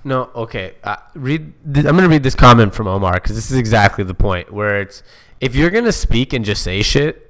[0.03, 0.75] No, okay.
[0.83, 1.53] Uh, read.
[1.71, 4.81] Th- I'm gonna read this comment from Omar because this is exactly the point where
[4.81, 5.03] it's
[5.41, 7.28] if you're gonna speak and just say shit,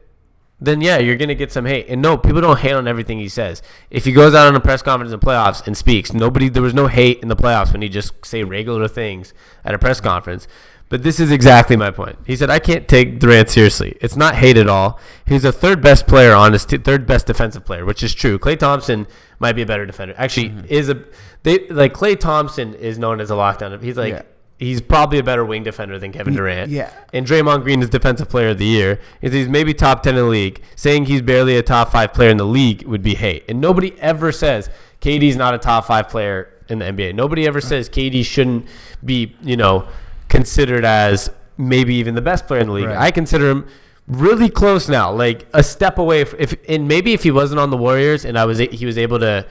[0.62, 1.88] then yeah, you're gonna get some hate.
[1.88, 3.62] And no, people don't hate on everything he says.
[3.90, 6.74] If he goes out on a press conference in playoffs and speaks, nobody there was
[6.74, 9.34] no hate in the playoffs when he just say regular things
[9.64, 10.48] at a press conference.
[10.90, 12.18] But this is exactly my point.
[12.26, 13.96] He said, "I can't take Durant seriously.
[14.02, 15.00] It's not hate at all.
[15.26, 18.40] He's the third best player on his t- third best defensive player, which is true.
[18.40, 19.06] Klay Thompson
[19.38, 20.16] might be a better defender.
[20.18, 20.66] Actually, mm-hmm.
[20.68, 21.04] is a
[21.44, 23.82] they like Klay Thompson is known as a lockdown.
[23.82, 24.22] He's like Yeah.
[24.60, 26.70] He's probably a better wing defender than Kevin Durant.
[26.70, 26.92] yeah.
[27.14, 29.00] And Draymond Green is defensive player of the year.
[29.22, 30.62] Is he's maybe top ten in the league.
[30.76, 33.46] Saying he's barely a top five player in the league would be hate.
[33.48, 34.70] And nobody ever says
[35.02, 37.16] KD's not a top five player in the NBA.
[37.16, 38.68] Nobody ever says KD shouldn't
[39.04, 39.88] be, you know,
[40.28, 42.86] considered as maybe even the best player in the league.
[42.86, 42.98] Right.
[42.98, 43.68] I consider him
[44.08, 46.22] really close now, like a step away.
[46.22, 49.20] If and maybe if he wasn't on the Warriors and I was he was able
[49.20, 49.48] to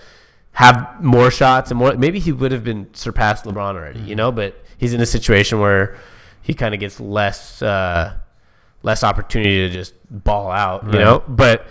[0.53, 4.01] have more shots and more, maybe he would have been surpassed LeBron already.
[4.01, 4.17] You mm-hmm.
[4.17, 5.97] know, but he's in a situation where
[6.41, 8.15] he kind of gets less uh,
[8.83, 10.85] less opportunity to just ball out.
[10.87, 11.67] You know, but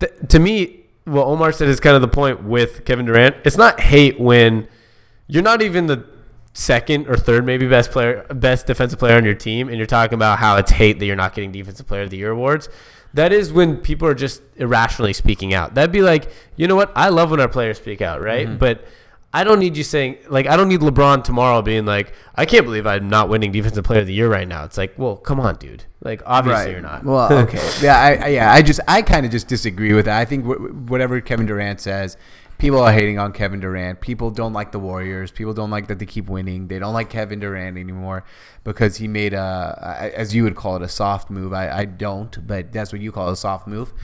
[0.00, 3.36] th- to me, what Omar said is kind of the point with Kevin Durant.
[3.44, 4.66] It's not hate when
[5.26, 6.06] you're not even the
[6.56, 10.14] second or third maybe best player best defensive player on your team and you're talking
[10.14, 12.68] about how it's hate that you're not getting defensive player of the year awards.
[13.12, 15.74] That is when people are just irrationally speaking out.
[15.74, 16.92] That'd be like you know what?
[16.94, 18.46] I love when our players speak out right?
[18.58, 18.86] But
[19.34, 22.64] i don't need you saying like i don't need lebron tomorrow being like i can't
[22.64, 25.38] believe i'm not winning defensive player of the year right now it's like well come
[25.38, 27.70] on dude like obviously you're not Well, okay.
[27.82, 30.18] yeah, I, I yeah, I just I kind of just disagree with that.
[30.20, 32.18] I think wh- whatever Kevin Durant says,
[32.58, 34.02] people are hating on Kevin Durant.
[34.02, 35.30] People don't like the Warriors.
[35.30, 36.68] People don't like that they keep winning.
[36.68, 38.22] They don't like Kevin Durant anymore
[38.64, 41.54] because he made a, as you would call it, a soft move.
[41.54, 43.94] I, I don't, but that's what you call a soft move.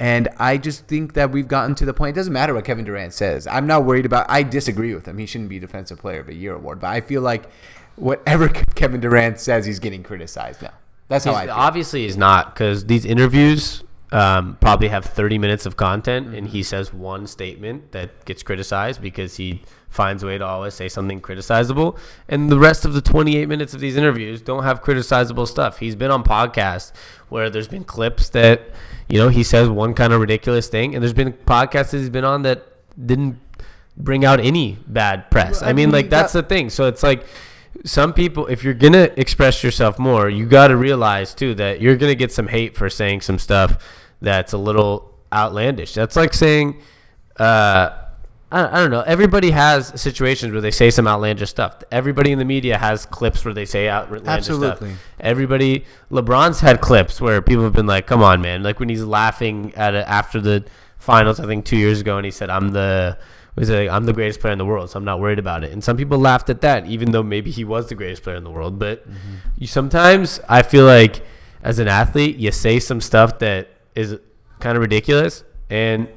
[0.00, 2.16] And I just think that we've gotten to the point.
[2.16, 3.46] It doesn't matter what Kevin Durant says.
[3.48, 4.26] I'm not worried about.
[4.28, 5.18] I disagree with him.
[5.18, 6.80] He shouldn't be Defensive Player of the Year award.
[6.80, 7.50] But I feel like
[7.96, 10.72] whatever Kevin Durant says, he's getting criticized now.
[11.08, 11.54] That's how I He's- feel.
[11.56, 13.82] obviously he's not because these interviews
[14.12, 16.56] um, probably have 30 minutes of content and Mm-hmm.
[16.56, 20.88] he says one statement that gets criticized because he finds a way to always say
[20.88, 21.98] something criticizable.
[22.28, 25.78] And the rest of the 28 minutes of these interviews don't have criticizable stuff.
[25.78, 26.92] He's been on podcasts
[27.28, 28.62] where there's been clips that
[29.08, 30.94] you know he says one kind of ridiculous thing.
[30.94, 32.64] And there's been podcasts that he's been on that
[33.06, 33.38] didn't
[33.96, 35.62] bring out any bad press.
[35.62, 36.70] I I mean mean, like that's that- the thing.
[36.70, 37.26] So it's like
[37.84, 41.96] some people if you're gonna express yourself more you got to realize too that you're
[41.96, 43.78] gonna get some hate for saying some stuff
[44.20, 45.94] that's a little outlandish.
[45.94, 46.80] That's like saying
[47.38, 47.90] uh
[48.50, 52.38] I, I don't know everybody has situations where they say some outlandish stuff everybody in
[52.38, 54.90] the media has clips where they say outlandish Absolutely.
[54.90, 58.88] stuff everybody lebron's had clips where people have been like come on man like when
[58.88, 60.64] he's laughing at it after the
[60.98, 63.18] finals i think two years ago and he said i'm the
[63.58, 65.72] was like, I'm the greatest player in the world, so I'm not worried about it.
[65.72, 68.44] And some people laughed at that, even though maybe he was the greatest player in
[68.44, 68.78] the world.
[68.78, 69.36] But mm-hmm.
[69.58, 71.22] you sometimes I feel like
[71.62, 74.18] as an athlete, you say some stuff that is
[74.60, 76.08] kind of ridiculous, and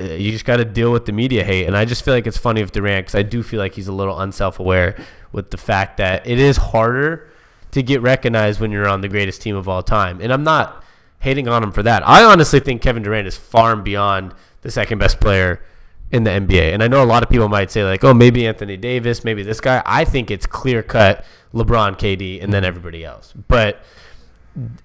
[0.00, 1.66] you just got to deal with the media hate.
[1.66, 3.88] And I just feel like it's funny with Durant because I do feel like he's
[3.88, 4.96] a little unself-aware
[5.32, 7.28] with the fact that it is harder
[7.72, 10.20] to get recognized when you're on the greatest team of all time.
[10.20, 10.84] And I'm not
[11.20, 12.06] hating on him for that.
[12.06, 15.62] I honestly think Kevin Durant is far and beyond the second best player
[16.10, 16.72] in the NBA.
[16.72, 19.42] And I know a lot of people might say like, "Oh, maybe Anthony Davis, maybe
[19.42, 21.24] this guy." I think it's clear cut
[21.54, 23.32] LeBron, KD, and then everybody else.
[23.48, 23.80] But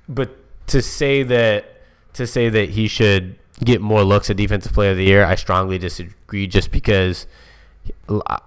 [0.07, 0.38] but
[0.68, 1.82] to say that
[2.13, 5.36] to say that he should get more looks at defensive player of the year, I
[5.36, 7.28] strongly disagree just because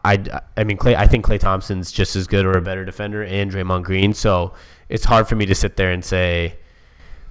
[0.04, 3.22] I, I mean Klay I think Klay Thompson's just as good or a better defender
[3.24, 4.52] and Draymond Green, so
[4.88, 6.56] it's hard for me to sit there and say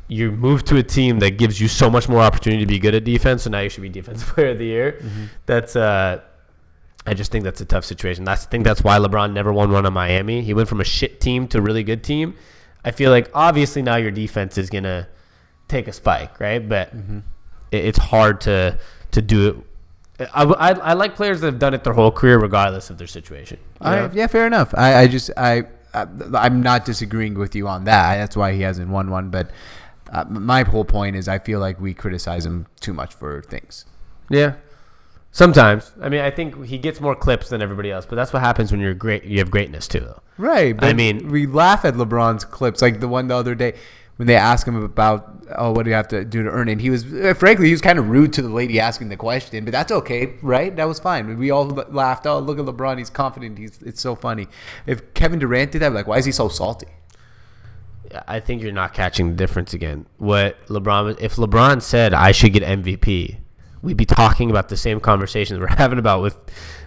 [0.08, 2.96] you move to a team that gives you so much more opportunity to be good
[2.96, 5.02] at defense, so now you should be defensive player of the year.
[5.46, 6.22] That's uh
[7.06, 8.24] I just think that's a tough situation.
[8.26, 10.42] That's I think that's why LeBron never won one in Miami.
[10.42, 12.36] He went from a shit team to a really good team.
[12.84, 15.08] I feel like obviously now your defense is gonna
[15.68, 16.68] take a spike, right?
[16.68, 17.24] But it,
[17.72, 18.78] it's hard to
[19.12, 19.64] to do
[20.20, 20.30] it.
[20.34, 23.08] I, I, I like players that have done it their whole career, regardless of their
[23.08, 23.60] situation.
[24.14, 24.74] yeah, fair enough.
[24.76, 25.64] I, I just I,
[25.94, 28.18] I I'm not disagreeing with you on that.
[28.18, 29.30] That's why he hasn't won one.
[29.30, 29.52] But
[30.12, 33.86] uh, my whole point is, I feel like we criticize him too much for things.
[34.30, 34.56] Yeah.
[35.32, 35.92] Sometimes.
[36.02, 38.72] I mean, I think he gets more clips than everybody else, but that's what happens
[38.72, 39.24] when you're great.
[39.24, 40.22] You have greatness too, though.
[40.38, 40.76] Right.
[40.84, 43.76] I mean- we laugh at LeBron's clips, like the one the other day
[44.18, 46.82] when they asked him about, oh, what do you have to do to earn it?
[46.82, 49.64] He was, uh, frankly, he was kind of rude to the lady asking the question,
[49.64, 50.76] but that's okay, right?
[50.76, 51.38] That was fine.
[51.38, 52.26] We all laughed.
[52.26, 52.98] Oh, look at LeBron.
[52.98, 53.58] He's confident.
[53.58, 54.48] He's it's so funny.
[54.86, 56.88] If Kevin Durant did that, like, why is he so salty?
[58.28, 60.08] I think you're not catching the difference again.
[60.18, 63.38] What LeBron, if LeBron said I should get MVP,
[63.82, 66.38] we'd be talking about the same conversations we're having about with,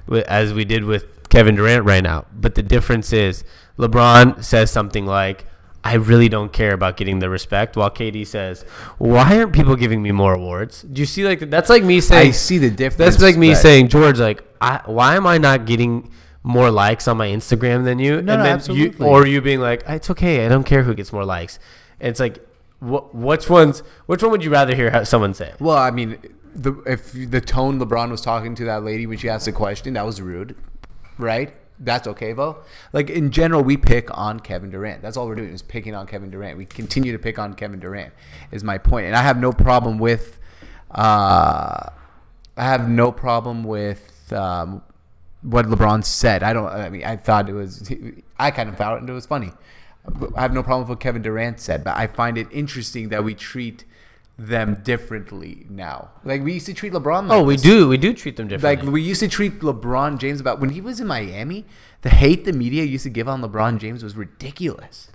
[0.07, 2.26] with as we did with Kevin Durant right now.
[2.33, 3.45] But the difference is
[3.78, 5.45] LeBron says something like,
[5.83, 8.64] "I really don't care about getting the respect," while KD says,
[8.99, 12.28] "Why aren't people giving me more awards?" Do you see like that's like me saying
[12.28, 12.99] I see the difference.
[13.14, 16.11] That's like me saying, George, like, I, why am I not getting
[16.43, 18.12] more likes on my Instagram than you?
[18.12, 19.07] No, and no, then absolutely.
[19.07, 21.59] You, or you being like, it's okay, I don't care who gets more likes.
[22.01, 22.39] And it's like,
[22.81, 23.83] wh- which ones?
[24.07, 25.53] Which one would you rather hear someone say?
[25.61, 26.18] Well, I mean,
[26.55, 29.95] the if the tone LeBron was talking to that lady when she asked the question,
[29.95, 30.57] that was rude,
[31.18, 31.53] right?
[31.81, 32.59] That's okay, though.
[32.93, 35.01] Like in general, we pick on Kevin Durant.
[35.01, 36.59] That's all we're doing is picking on Kevin Durant.
[36.59, 38.12] We continue to pick on Kevin Durant.
[38.53, 40.39] Is my point, and I have no problem with.
[40.91, 41.89] Uh,
[42.57, 44.83] I have no problem with um,
[45.41, 46.43] what LeBron said.
[46.43, 46.66] I don't.
[46.66, 47.91] I mean, I thought it was.
[48.39, 49.11] I kind of found it.
[49.11, 49.53] It was funny.
[50.37, 53.24] I have no problem with what Kevin Durant said, but I find it interesting that
[53.24, 53.85] we treat
[54.47, 56.11] them differently now.
[56.24, 57.28] Like we used to treat LeBron.
[57.28, 57.62] Like Oh, we this.
[57.62, 57.88] do.
[57.88, 58.86] We do treat them differently.
[58.86, 61.66] Like we used to treat LeBron James about when he was in Miami.
[62.03, 65.11] The hate the media used to give on LeBron James was ridiculous.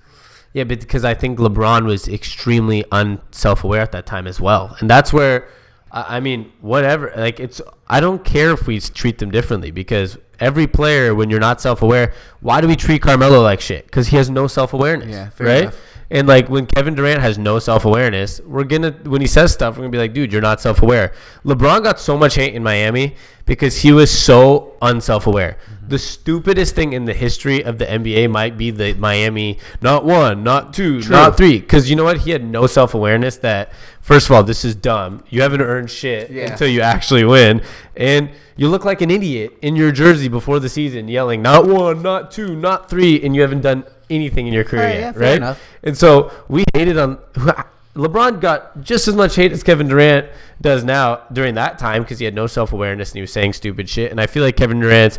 [0.54, 4.90] Yeah, but because I think LeBron was extremely unself-aware at that time as well, and
[4.90, 5.50] that's where,
[5.92, 7.12] I I mean, whatever.
[7.18, 7.60] Like it's,
[7.90, 12.14] I don't care if we treat them differently because every player, when you're not self-aware,
[12.40, 13.86] why do we treat Carmelo like shit?
[13.86, 15.10] Because he has no self-awareness.
[15.10, 15.62] Yeah, fair right.
[15.64, 15.80] enough.
[16.12, 19.82] And like when Kevin Durant has no self-awareness, we're gonna when he says stuff, we're
[19.84, 21.14] gonna be like, dude, you're not self-aware.
[21.44, 25.58] LeBron got so much hate in Miami because he was so unself-aware.
[25.66, 25.88] Mm-hmm.
[25.90, 30.44] The stupidest thing in the history of the NBA might be the Miami not one,
[30.44, 31.60] not two, not three.
[31.60, 32.20] Because you know what?
[32.20, 35.24] He had no self-awareness that first of all, this is dumb.
[35.30, 36.52] You haven't earned shit Yeah.
[36.52, 37.62] until you actually win,
[37.98, 42.04] and you look like an idiot in your jersey before the season, yelling not one,
[42.04, 45.22] not two, not three, and you haven't done anything in your career Alright, yet, yeah,
[45.22, 45.38] right?
[45.38, 45.62] enough.
[45.84, 47.18] And so we hated on
[47.96, 50.28] LeBron got just as much hate as Kevin Durant
[50.62, 53.54] does now during that time because he had no self awareness and he was saying
[53.54, 54.12] stupid shit.
[54.12, 55.18] And I feel like Kevin Durant's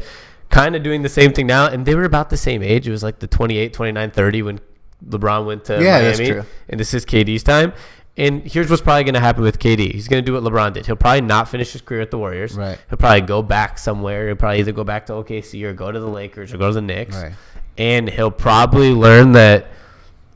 [0.51, 1.69] kind of doing the same thing now.
[1.69, 2.87] And they were about the same age.
[2.87, 4.61] It was like the 28, 29, 30 when
[5.09, 6.47] LeBron went to Yeah, Miami.
[6.69, 7.73] And this is KD's time.
[8.19, 9.93] And here's what's probably going to happen with KD.
[9.93, 10.87] He's going to do what LeBron did.
[10.87, 12.57] He'll probably not finish his career at the Warriors.
[12.57, 12.79] Right.
[12.89, 14.27] He'll probably go back somewhere.
[14.27, 16.75] He'll probably either go back to OKC or go to the Lakers or go to
[16.75, 17.15] the Knicks.
[17.15, 17.35] Right.
[17.79, 19.67] And he'll probably learn that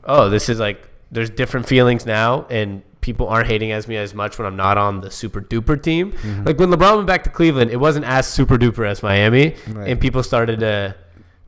[0.03, 4.13] oh, this is like there's different feelings now, and people aren't hating as me as
[4.13, 6.11] much when I'm not on the super duper team.
[6.11, 6.43] Mm-hmm.
[6.43, 9.89] Like when LeBron went back to Cleveland, it wasn't as super duper as Miami, Right.
[9.89, 10.95] and people started to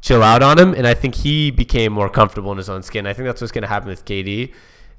[0.01, 3.05] chill out on him, and I think he became more comfortable in his own skin.
[3.07, 4.51] I think that's what's going to happen with KD.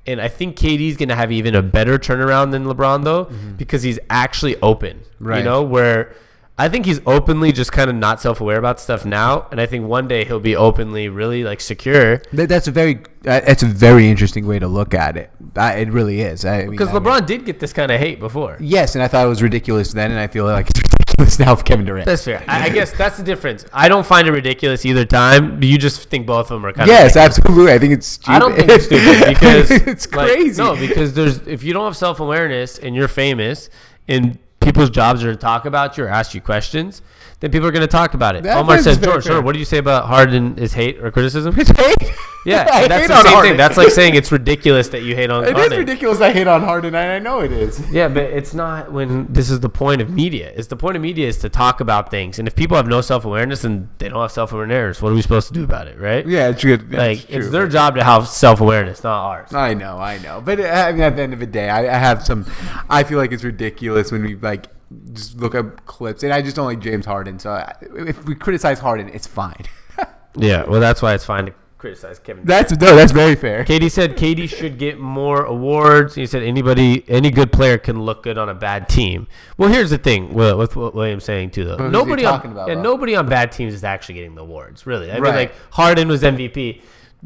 [0.06, 3.24] And I think KD's going to have even a better turnaround than LeBron, though,
[3.56, 5.00] because he's actually open.
[5.18, 5.38] Right.
[5.38, 6.14] You know, where
[6.56, 9.48] I think he's openly just kind of not self aware about stuff now.
[9.50, 12.98] And I think one day he'll be openly really like secure That, that's a very
[13.26, 15.30] uh, that's a very interesting way to look at it.
[15.56, 16.44] Uh, it really is.
[16.44, 18.56] I mean, Because I mean- LeBron did get this kind of hate before.
[18.60, 21.56] Yes, and I thought it was ridiculous then, and I feel like it's ridiculous now
[21.56, 22.06] for Kevin Durant.
[22.06, 22.44] That's fair.
[22.46, 23.64] I, I guess that's the difference.
[23.72, 25.58] I don't find it ridiculous either time.
[25.58, 26.94] Do you just think both of them are kind of.
[26.94, 27.72] yes, of absolutely.
[27.72, 28.32] I think it's stupid.
[28.32, 30.62] I don't think it's stupid because it's like, crazy.
[30.62, 33.70] no, because there's if you don't have self awareness and you're famous
[34.06, 37.02] and people's jobs are to talk about you or ask you questions,
[37.44, 38.42] then people are going to talk about it.
[38.44, 39.42] That Omar says, George, sure.
[39.42, 41.54] What do you say about Harden is hate or criticism?
[41.58, 42.10] It's hate.
[42.46, 43.50] Yeah, I that's hate the on same Harden.
[43.52, 43.56] thing.
[43.58, 45.78] That's like saying it's ridiculous that you hate on It is Harden.
[45.80, 46.22] ridiculous.
[46.22, 47.82] I hate on Harden, and I know it is.
[47.92, 50.52] Yeah, but it's not when this is the point of media.
[50.56, 52.38] It's the point of media is to talk about things.
[52.38, 55.14] And if people have no self awareness and they don't have self awareness, what are
[55.14, 56.26] we supposed to do about it, right?
[56.26, 56.90] Yeah, it's good.
[56.92, 59.52] Like it's their job to have self awareness, not ours.
[59.52, 61.94] I know, I know, but uh, I mean, at the end of the day, I,
[61.94, 62.46] I have some.
[62.88, 64.66] I feel like it's ridiculous when we like
[65.12, 67.38] just look up clips, and I just don't like James Harden.
[67.38, 69.64] So I, if we criticize Harden, it's fine.
[70.36, 72.44] Yeah, well, that's why it's fine to criticize Kevin.
[72.44, 73.64] that's no, that's very fair.
[73.64, 76.14] KD said KD should get more awards.
[76.14, 79.26] He said anybody, any good player can look good on a bad team.
[79.58, 81.88] Well, here's the thing with, with what William's saying too, though.
[81.88, 82.82] Nobody on about, yeah, though?
[82.82, 84.86] nobody on bad teams is actually getting the awards.
[84.86, 86.80] Really, I mean, like Harden was MVP.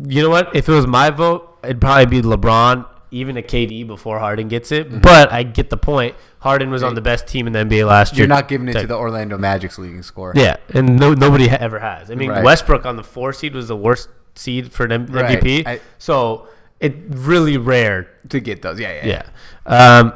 [0.07, 0.55] You know what?
[0.55, 4.71] If it was my vote, it'd probably be LeBron, even a KD before Harden gets
[4.73, 4.89] it.
[4.89, 4.99] Mm-hmm.
[5.01, 6.15] But I get the point.
[6.41, 8.21] Harden was on the best team in the NBA last year.
[8.21, 10.33] You're not giving it to the Orlando Magic's leading score.
[10.37, 12.11] yeah, and no, nobody ever has.
[12.11, 12.45] I mean, Right.
[12.45, 15.41] Westbrook on the four seed was the worst seed for an M- Right.
[15.43, 15.67] MVP.
[15.67, 16.47] I- so
[16.81, 18.09] it really rare.
[18.29, 18.79] to get those.
[18.79, 19.23] Yeah, yeah.
[19.67, 19.99] Yeah.
[19.99, 20.13] Um,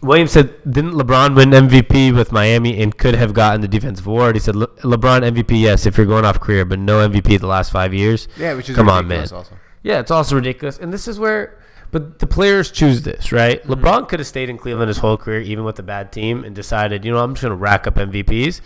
[0.00, 4.36] Williams said, didn't LeBron win MVP with Miami and could have gotten the defensive award?
[4.36, 7.48] He said, Le- LeBron MVP, yes, if you're going off career, but no MVP the
[7.48, 8.28] last five years.
[8.36, 9.20] Yeah, which is come on, man.
[9.32, 9.44] also.
[9.82, 11.58] Yeah, it's also ridiculous, and this is where.
[11.90, 13.62] But the players choose this, right?
[13.62, 13.72] Mm-hmm.
[13.72, 16.54] LeBron could have stayed in Cleveland his whole career, even with a bad team, and
[16.54, 18.60] decided, you know, I'm just going to rack up MVPs.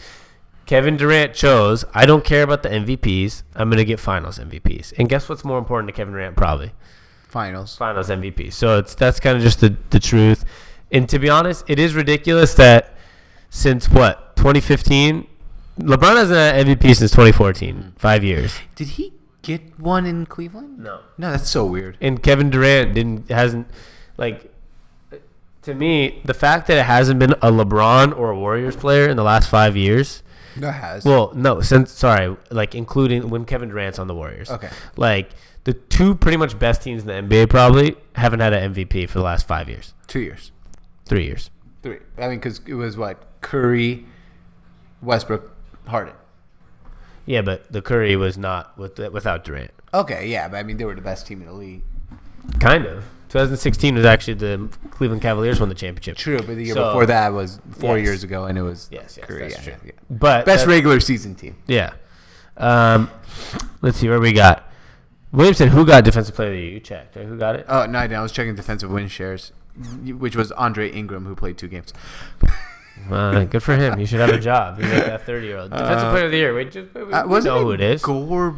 [0.66, 3.42] Kevin Durant chose, I don't care about the MVPs.
[3.54, 4.94] I'm going to get Finals MVPs.
[4.98, 6.36] And guess what's more important to Kevin Durant?
[6.36, 6.72] Probably
[7.28, 7.76] Finals.
[7.76, 8.52] Finals MVP.
[8.52, 10.44] So it's that's kind of just the the truth.
[10.90, 12.94] And to be honest, it is ridiculous that
[13.48, 15.26] since what 2015,
[15.80, 18.54] LeBron hasn't had MVP since 2014, five years.
[18.74, 20.78] Did he get one in Cleveland?
[20.78, 21.00] No.
[21.18, 21.98] No, that's so weird.
[22.00, 23.68] and Kevin Durant didn't hasn't
[24.16, 24.52] like
[25.62, 29.16] to me the fact that it hasn't been a LeBron or a Warriors player in
[29.16, 30.22] the last five years.
[30.56, 31.04] That has.
[31.04, 34.50] Well, no, since sorry, like including when Kevin Durant's on the Warriors.
[34.50, 34.68] Okay.
[34.96, 35.30] Like
[35.64, 39.18] the two pretty much best teams in the NBA probably haven't had an MVP for
[39.18, 40.50] the last five years, two years.
[41.06, 41.50] three years.
[41.82, 41.98] Three.
[42.18, 44.04] I mean, because it was what Curry,
[45.00, 45.50] Westbrook,
[45.86, 46.14] Harden.
[47.26, 49.70] Yeah, but the Curry was not with without Durant.
[49.94, 51.82] Okay, yeah, but I mean, they were the best team in the league.
[52.60, 53.04] Kind of.
[53.28, 56.16] 2016 was actually the Cleveland Cavaliers won the championship.
[56.18, 58.04] True, but the year So- before that was four Yes.
[58.06, 59.40] years ago, and it was Yes, yes, Curry.
[59.48, 59.74] that's yeah, true.
[59.86, 59.92] yeah.
[60.10, 61.56] But Best regular season team.
[61.66, 61.92] Yeah.
[62.58, 63.10] Um,
[63.80, 64.68] let's see where we got.
[65.32, 66.72] Williamson, who got defensive player of the year?
[66.72, 67.16] You checked.
[67.16, 67.24] Right?
[67.24, 67.64] Who got it?
[67.68, 68.18] Oh no, I, didn't.
[68.18, 69.52] I was checking defensive win shares,
[70.04, 71.94] which was Andre Ingram, who played two games.
[73.10, 73.98] Uh, good for him.
[73.98, 74.78] You should have a job.
[74.78, 75.70] He's like that 30 year old.
[75.70, 76.54] Defensive player of the year.
[76.54, 78.02] Wait, just, we, we Uh, wasn't know who it is.
[78.02, 78.54] Goldberg.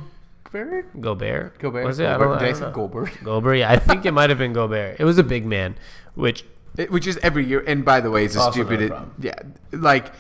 [1.01, 1.59] Gobert.
[1.59, 1.85] Gobert.
[1.85, 2.07] Was it?
[2.07, 2.71] I don't, I I don't know.
[2.71, 3.11] Goldberg?
[3.25, 3.59] Gobert.
[3.59, 5.01] Yeah, I think it might have been Gobert.
[5.01, 5.77] It was a big man,
[6.15, 6.45] which
[6.77, 7.65] It- which is every year.
[7.67, 8.89] And by the way, it's a Also not a stupid.
[8.91, 9.15] problem.
[9.21, 9.35] yeah,
[9.73, 10.13] like,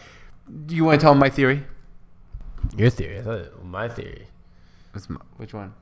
[0.66, 1.62] do you want to tell them my theory?
[2.76, 3.18] your theory.
[3.18, 4.26] I thought it- my theory.
[4.92, 5.74] What's my, which one?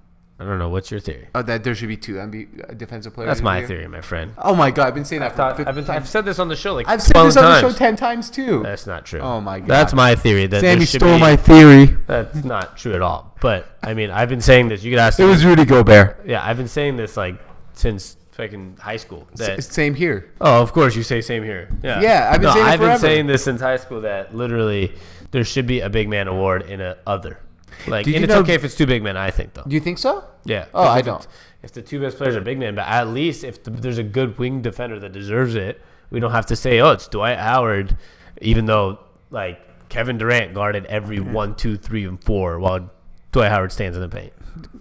[0.43, 0.69] I don't know.
[0.69, 1.29] What's your theory?
[1.35, 3.29] Oh, that there should be two MB uh, defensive players.
[3.29, 3.67] That's of the my year.
[3.69, 4.33] theory, my friend.
[4.39, 5.27] Oh my god, I've been saying that.
[5.27, 7.13] I've, for thought, 50 I've, been, I've said this on the show like I've said
[7.13, 8.63] 12 this on the show ten times too.
[8.63, 9.21] That's not true.
[9.21, 9.69] Oh my god.
[9.69, 10.47] That's my theory.
[10.47, 11.87] That Sami stole be- my theory.
[12.07, 13.37] That's not true at all.
[13.41, 14.83] But I mean, I've been saying this.
[14.83, 15.19] You could ask.
[15.21, 16.23] It was Rudy Gobert.
[16.27, 17.37] Yeah, I've been saying this like
[17.75, 19.29] since fucking high school.
[19.37, 20.33] That, S- Same here.
[20.41, 21.69] oh, of course you say same here.
[21.83, 22.99] Yeah, Yeah, I've been no, saying I've been forever.
[23.01, 24.95] saying this since high school that literally
[25.33, 27.39] there should be a big man award in a other.
[27.87, 29.17] Like, Did and you it's know- okay if it's two big men.
[29.17, 29.65] I think though.
[29.67, 30.25] Do you think so?
[30.45, 30.67] Yeah.
[30.75, 31.21] Oh, 'cause I if don't.
[31.21, 33.99] it's- If the two best players are big men, but at least if the, there's
[33.99, 37.39] a good wing defender that deserves it, we don't have to say, oh, it's Dwight
[37.39, 37.97] Howard,
[38.41, 38.99] even though
[39.31, 42.91] like Kevin Durant guarded every one, two, three, and four while
[43.31, 44.33] Dwight Howard stands in the paint.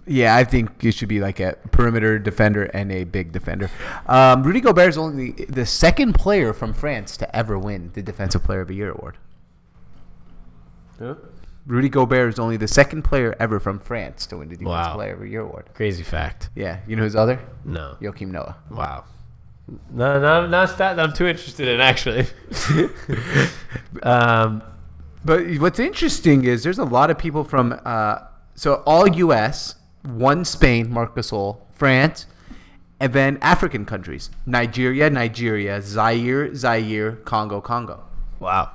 [0.06, 3.70] Yeah, I think it should be like a perimeter defender and a big defender.
[4.06, 8.02] Um, Rudy Gobert is only the, the second player from France to ever win the
[8.02, 9.16] Defensive Player of the Year award.
[11.66, 14.94] Rudy Gobert is only the second player ever from France to win the Defensive Wow.
[14.94, 15.70] Player of the Year award.
[15.74, 16.50] Crazy fact.
[16.56, 17.38] Yeah, you know whose other?
[17.64, 17.96] No.
[18.00, 18.56] Joakim Noah.
[18.70, 19.04] Wow.
[19.90, 22.26] No, no, not stat that I'm too interested in actually.
[24.02, 24.62] um,
[25.24, 28.18] But what's interesting is there's a lot of people from uh,
[28.56, 32.26] so all U.S., one Spain, Marc Gasol, France,
[32.98, 38.02] and then African countries: Nigeria, Nigeria, Zaire, Zaire, Congo, Congo.
[38.40, 38.72] wow.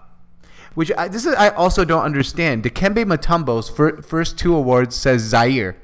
[0.77, 2.63] Which I, this is I also don't understand.
[2.63, 5.75] Dikembe Mutombo's fir- first two awards says Zaire.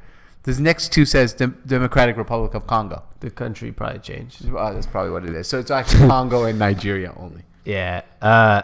[0.44, 3.02] This next two says Dem- Democratic Republic of Congo.
[3.22, 4.46] The country probably changed.
[4.56, 5.48] Oh, that's probably what it is.
[5.48, 7.42] So it's actually Congo and Nigeria only.
[7.66, 8.04] Yeah.
[8.22, 8.62] Uh,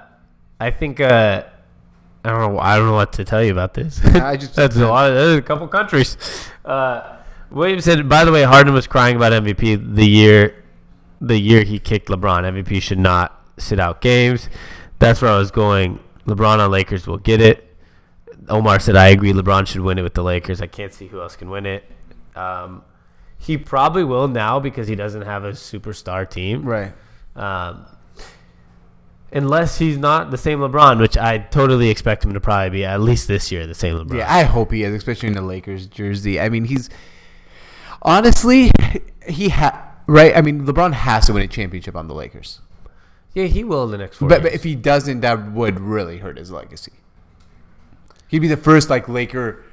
[0.60, 1.46] I think uh,
[2.24, 2.60] I don't know.
[2.60, 4.00] I don't know what to tell you about this.
[4.06, 5.10] I just- that's a lot.
[5.10, 6.16] Of, that's a couple countries.
[6.64, 7.18] Uh,
[7.50, 8.08] Williams said.
[8.08, 10.64] By the way, Harden was crying about MVP the year,
[11.20, 12.44] the year he kicked LeBron.
[12.44, 14.48] MVP should not sit out games.
[15.00, 16.02] That's where I was going.
[16.30, 17.66] LeBron on Lakers will get it.
[18.48, 19.34] Omar said, I agree.
[19.34, 20.62] LeBron should win it with the Lakers.
[20.62, 21.84] I can't see who else can win it.
[22.36, 22.84] Um,
[23.38, 26.64] he probably will now because he doesn't have a superstar team.
[26.64, 26.94] Right.
[27.36, 27.86] Um,
[29.32, 33.02] unless he's not the same LeBron, which I totally expect him to probably be at
[33.02, 34.18] least this year the same LeBron.
[34.18, 36.40] Yeah, I hope he is, especially in the Lakers jersey.
[36.40, 36.90] I mean, he's
[38.02, 38.72] honestly
[39.28, 40.36] he ha right.
[40.36, 42.62] I mean, LeBron has to win a championship on the Lakers,
[43.34, 44.28] yeah, he will in the next four.
[44.28, 46.94] but, but if he doesn't, that would really hurt his legacy.
[48.28, 49.64] He'd be the first like Laker.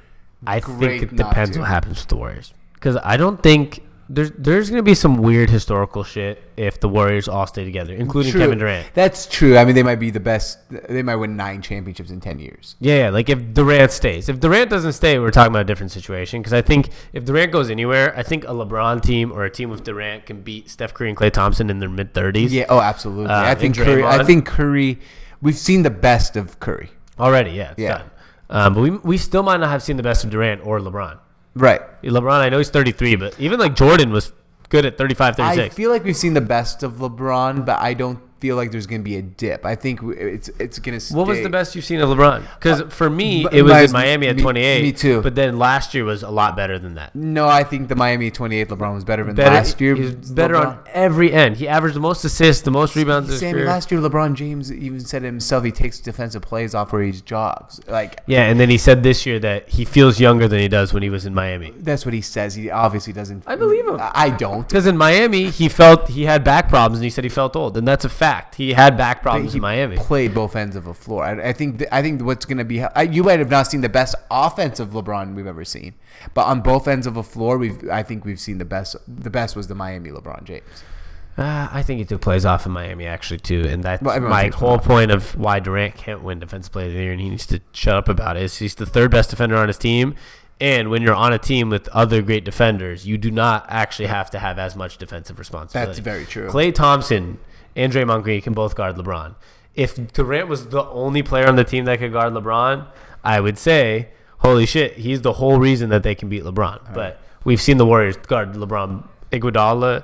[0.45, 1.59] I great think it depends to.
[1.59, 5.49] what happens with the Warriors because I don't think there's there's gonna be some weird
[5.49, 8.41] historical shit if the Warriors all stay together, including True.
[8.41, 8.87] Kevin Durant.
[8.93, 9.57] That's true.
[9.57, 10.59] I mean, they might be the best.
[10.69, 12.75] They might win nine championships in ten years.
[12.79, 14.29] Yeah, yeah, like if Durant stays.
[14.29, 16.41] If Durant doesn't stay, we're talking about a different situation.
[16.41, 19.69] Because I think if Durant goes anywhere, I think a LeBron team or a team
[19.69, 22.53] with Durant can beat Steph Curry and Klay Thompson in their mid thirties.
[22.53, 22.65] Yeah.
[22.69, 23.27] Oh, absolutely.
[23.33, 24.03] Uh, I think Curry.
[24.03, 24.99] I think Curry.
[25.41, 26.89] We've seen the best of Curry.
[27.19, 27.51] already.
[27.51, 28.03] Yeah, Yeah.
[28.49, 31.19] Um, but we we still might not have seen the best of Durant or LeBron.
[31.57, 31.81] Right.
[32.03, 34.31] LeBron, I know he's thirty three, but even like Jordan was
[34.69, 38.19] good at 35, I feel like we've seen the best of LeBron, but I don't
[38.39, 39.65] feel like there's going to be a dip.
[39.65, 41.13] I think it's it's going to.
[41.15, 42.41] what was the best you've seen of LeBron?
[42.55, 44.81] Because uh, for me, it was in Miami at me- 28.
[44.83, 45.21] me too.
[45.21, 47.15] But then last year was a lot better than that.
[47.15, 49.95] No, I think the Miami 28 LeBron was better than Better, last year.
[49.95, 50.67] he was better LeBron.
[50.67, 51.57] on every end.
[51.57, 53.37] He averaged the most assists, the most rebounds.
[53.39, 57.11] Same last year LeBron James even said himself he takes defensive plays off where he
[57.11, 57.79] jogs.
[57.87, 60.93] Like Yeah, and then he said this year that he feels younger than he does
[60.93, 61.73] when he was in Miami.
[61.77, 62.55] that's what he says.
[62.55, 63.43] He obviously doesn't.
[63.47, 63.97] I believe him.
[63.99, 64.67] I I don't.
[64.67, 67.77] Because in Miami, he felt he had back problems, and he said he felt old,
[67.77, 68.26] and that's a fact.
[68.55, 69.97] He had back problems he in Miami.
[69.97, 71.23] played both ends of a floor.
[71.23, 73.67] I, I think th- I think what's going to be I, you might have not
[73.67, 75.95] seen the best offensive LeBron we've ever seen,
[76.33, 78.95] but on both ends of a floor, we've I think we've seen the best.
[79.07, 80.83] The best was the Miami LeBron James.
[81.37, 84.47] Uh, I think he took plays off in Miami actually too, and that's Well, my
[84.47, 87.45] whole point of why Durant can't win Defensive Player of the Year, and he needs
[87.47, 88.43] to shut up about it.
[88.43, 90.15] Is he's the third best defender on his team,
[90.59, 94.31] and when you're on a team with other great defenders, you do not actually have
[94.31, 95.89] to have as much defensive responsibility.
[95.89, 96.49] That's very true.
[96.49, 97.37] Klay Thompson
[97.77, 99.35] and Draymond Green can both guard LeBron.
[99.75, 102.87] If Durant was the only player on the team that could guard LeBron,
[103.23, 104.09] I would say,
[104.39, 106.93] holy shit, he's the whole reason that they can beat LeBron.
[106.93, 110.03] But we've seen the Warriors guard LeBron, Iguodala,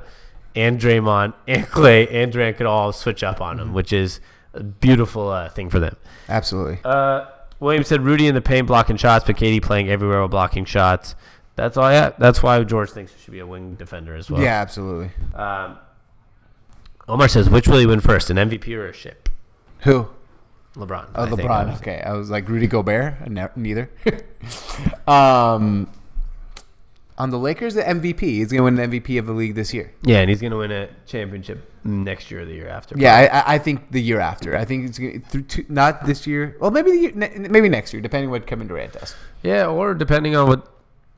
[0.55, 4.19] and Draymond and Klay and Durant could all switch up on him, which is
[4.53, 5.97] a beautiful uh, thing for them.
[6.29, 6.79] Absolutely.
[6.85, 7.25] Uh,
[7.59, 11.15] Williams said Rudy in the paint blocking shots, but KD playing everywhere while blocking shots.
[11.55, 11.91] That's all.
[11.91, 14.41] Yeah, that's why George thinks he should be a wing defender as well.
[14.41, 15.11] yeah, absolutely.
[15.33, 15.77] Um,
[17.07, 19.29] Omar says, which will he win first, an MVP or a ship?
[19.79, 20.07] Who?
[20.75, 21.09] LeBron.
[21.15, 21.29] Oh, I.
[21.29, 21.75] LeBron.
[21.77, 23.29] Okay, I was like Rudy Gobert.
[23.29, 23.89] Ne- neither.
[25.07, 25.89] um,
[27.17, 28.21] on the Lakers, the MVP.
[28.21, 29.93] He's gonna win the MVP of the league this year.
[30.03, 32.95] Yeah, and he's gonna win a championship next year or the year after.
[32.97, 34.57] Yeah, I, I- think the year after.
[34.57, 36.57] I think it's gonna, through two, not this year.
[36.59, 37.11] Well, maybe the year,
[37.49, 39.13] maybe next year, depending what Kevin Durant does.
[39.43, 40.67] Yeah, or depending on what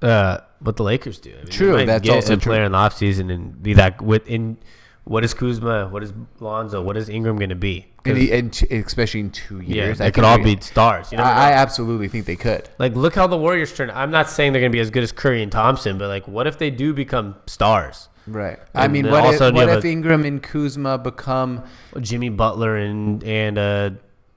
[0.02, 1.32] uh, what the Lakers do.
[1.32, 2.52] I mean, True, that's also a true.
[2.52, 4.58] player in the offseason and be that with in.
[5.06, 5.88] What is Kuzma?
[5.88, 6.82] What is Lonzo?
[6.82, 7.86] What is Ingram going to be?
[8.06, 11.12] And, he, and t- especially in two yeah, years, they could all be stars.
[11.12, 12.70] You never I, I absolutely think they could.
[12.80, 13.92] like, look how the Warriors turn.
[13.92, 16.28] I'm not saying they're going to be as good as Curry and Thompson, but like,
[16.28, 18.10] what if they do become stars?
[18.28, 18.60] Right.
[18.74, 21.64] I mean, what if, a sudden you what if a- Ingram and Kuzma become?
[22.00, 23.92] Jimmy Butler and and uh,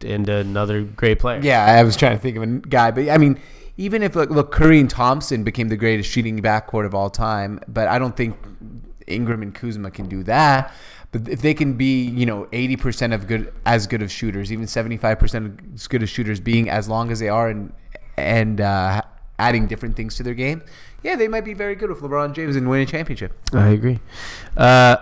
[0.04, 1.40] and another great player.
[1.42, 3.40] Yeah, I was trying to think of a guy, but I mean,
[3.78, 7.60] even if look, look Curry and Thompson became the greatest shooting backcourt of all time,
[7.68, 8.36] but I don't think
[9.08, 10.72] Ingram and Kuzma can do that.
[11.10, 14.52] But if they can be, you know, eighty percent of good as good of shooters,
[14.52, 17.72] even seventy five percent as good as shooters, being as long as they are and
[18.16, 19.00] and uh,
[19.38, 20.62] adding different things to their game,
[21.02, 23.32] yeah, they might be very good with LeBron James and win a championship.
[23.54, 24.00] I agree.
[24.56, 24.96] Uh,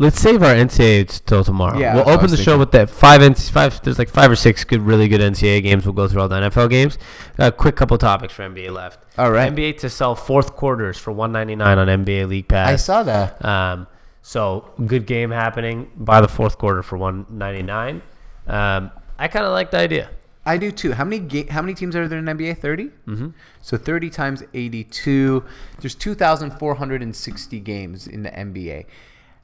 [0.00, 1.78] let's save our NCAA till tomorrow.
[1.78, 3.82] Yeah, we'll that's what I open the was show with that five NCAA, five.
[3.82, 5.84] There's like five or six good, really good NCAA games.
[5.84, 6.98] We'll go through all the NFL games.
[7.38, 9.04] A quick couple topics for NBA left.
[9.18, 9.52] All right.
[9.52, 12.68] NBA to sell fourth quarters for 199 on NBA League Pass.
[12.70, 13.44] I saw that.
[13.44, 13.86] Um,
[14.22, 18.02] so good game happening by the fourth quarter for 199.
[18.46, 20.10] Um, I kind of like the idea.
[20.46, 20.92] I do too.
[20.92, 22.58] How many ga- how many teams are there in NBA?
[22.58, 23.28] 30 Mm-hmm.
[23.60, 25.44] So thirty times eighty-two.
[25.80, 28.86] There's two thousand four hundred and sixty games in the NBA.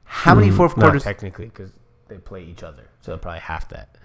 [0.07, 0.57] How many hmm.
[0.57, 0.77] fourth quarters?
[0.77, 1.03] Not quarters?
[1.03, 1.71] technically because
[2.07, 3.97] they play each other, so probably half that.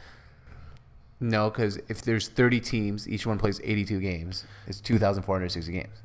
[1.21, 4.45] no, because if there's thirty teams, each one plays eighty-two games.
[4.67, 6.03] It's two thousand four hundred sixty games.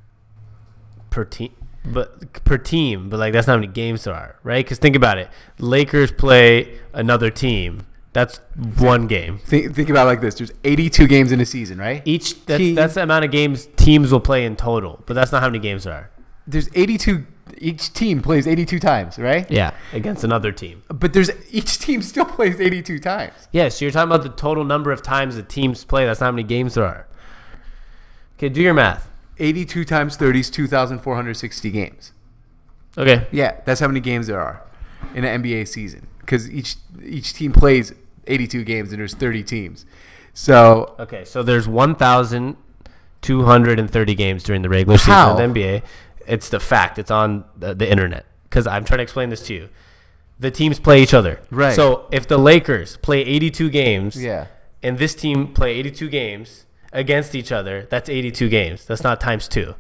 [1.10, 1.52] per team
[1.86, 4.94] but per team but like that's not how many games there are right because think
[4.94, 7.82] about it lakers play another team
[8.18, 8.40] That's
[8.80, 9.38] one game.
[9.38, 12.02] Think, think about it like this: there's 82 games in a season, right?
[12.04, 15.32] Each that's, Team- that's the amount of games teams will play in total, but that's
[15.32, 16.10] not how many games there are.
[16.48, 17.28] There's 82.
[17.58, 19.50] Each team plays 82 times, right?
[19.50, 20.84] Yeah, against another team.
[20.88, 23.34] But there's each team still plays 82 times.
[23.52, 26.06] Yeah, so you're talking about the total number of times the teams play.
[26.06, 27.08] That's not how many games there are.
[28.38, 29.10] Okay, do your math.
[29.40, 32.12] 82 times 30 is 2,460 games.
[32.98, 33.28] Okay.
[33.32, 34.62] Yeah, that's how many games there are
[35.14, 36.08] in an NBA season.
[36.20, 37.94] Because each each team plays
[38.26, 39.86] 82 games and there's 30 teams.
[40.34, 45.32] So Okay, so there's 1,230 games during the regular season How?
[45.32, 45.84] of the NBA.
[46.28, 47.00] It's the fact.
[47.00, 48.26] It's on the, the internet.
[48.44, 49.70] Because I'm trying to explain this to you.
[50.40, 51.42] The teams play each other.
[51.50, 51.76] Right.
[51.76, 54.48] So if the Lakers play 82 games, yeah,
[54.84, 58.86] and this team play 82 games against each other, that's 82 games.
[58.86, 59.76] That's not times two.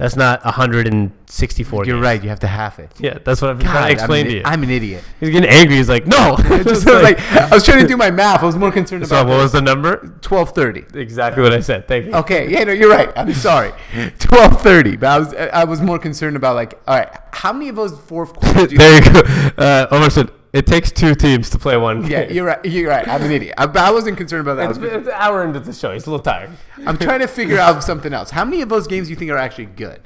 [0.00, 1.84] That's not 164.
[1.84, 2.02] you're games.
[2.02, 2.22] right.
[2.22, 2.90] You have to half it.
[2.98, 4.42] Yeah, that's what I'm God, trying to explain to you.
[4.46, 5.04] I'm an idiot.
[5.20, 5.76] He's getting angry.
[5.76, 6.36] He's like, no.
[6.64, 8.42] Just like, I was trying to do my math.
[8.42, 9.10] I was more concerned about.
[9.10, 9.98] so about what was the number?
[10.26, 10.98] 1230.
[10.98, 11.86] Exactly what I said.
[11.86, 12.14] Thank you.
[12.14, 13.12] Okay, yeah, no, you're right.
[13.14, 13.72] I'm sorry.
[13.92, 14.96] 1230.
[14.96, 17.98] But I was I was more concerned about like, all right, how many of those
[18.00, 18.68] fourth quarters?
[18.68, 19.20] Do you There you go.
[19.58, 22.02] Uh, Omar said it takes two teams to play one.
[22.02, 22.10] Game.
[22.10, 22.64] yeah, you're right.
[22.64, 23.06] You're right.
[23.06, 23.54] I'm an idiot.
[23.56, 24.70] I, I wasn't concerned about that.
[24.70, 25.92] It's, it's an hour into the show.
[25.92, 26.50] He's a little tired.
[26.86, 28.30] I'm trying to figure out something else.
[28.30, 30.00] How many of those games do you think are actually good?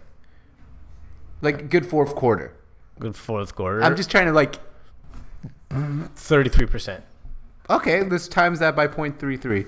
[1.40, 2.54] Like good fourth quarter.
[2.98, 3.82] Good fourth quarter.
[3.82, 4.56] I'm just trying to like.
[5.70, 7.04] thirty-three percent.
[7.70, 9.66] Okay, let's times that by 0.33.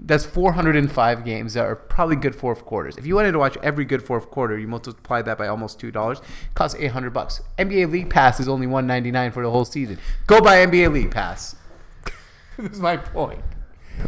[0.00, 2.96] That's 405 games that are probably good fourth quarters.
[2.96, 5.90] If you wanted to watch every good fourth quarter, you multiply that by almost two
[5.90, 6.20] dollars.
[6.54, 7.42] Costs 800 bucks.
[7.58, 9.98] NBA League Pass is only 199 for the whole season.
[10.26, 11.56] Go buy NBA League Pass.
[12.56, 13.42] this is my point.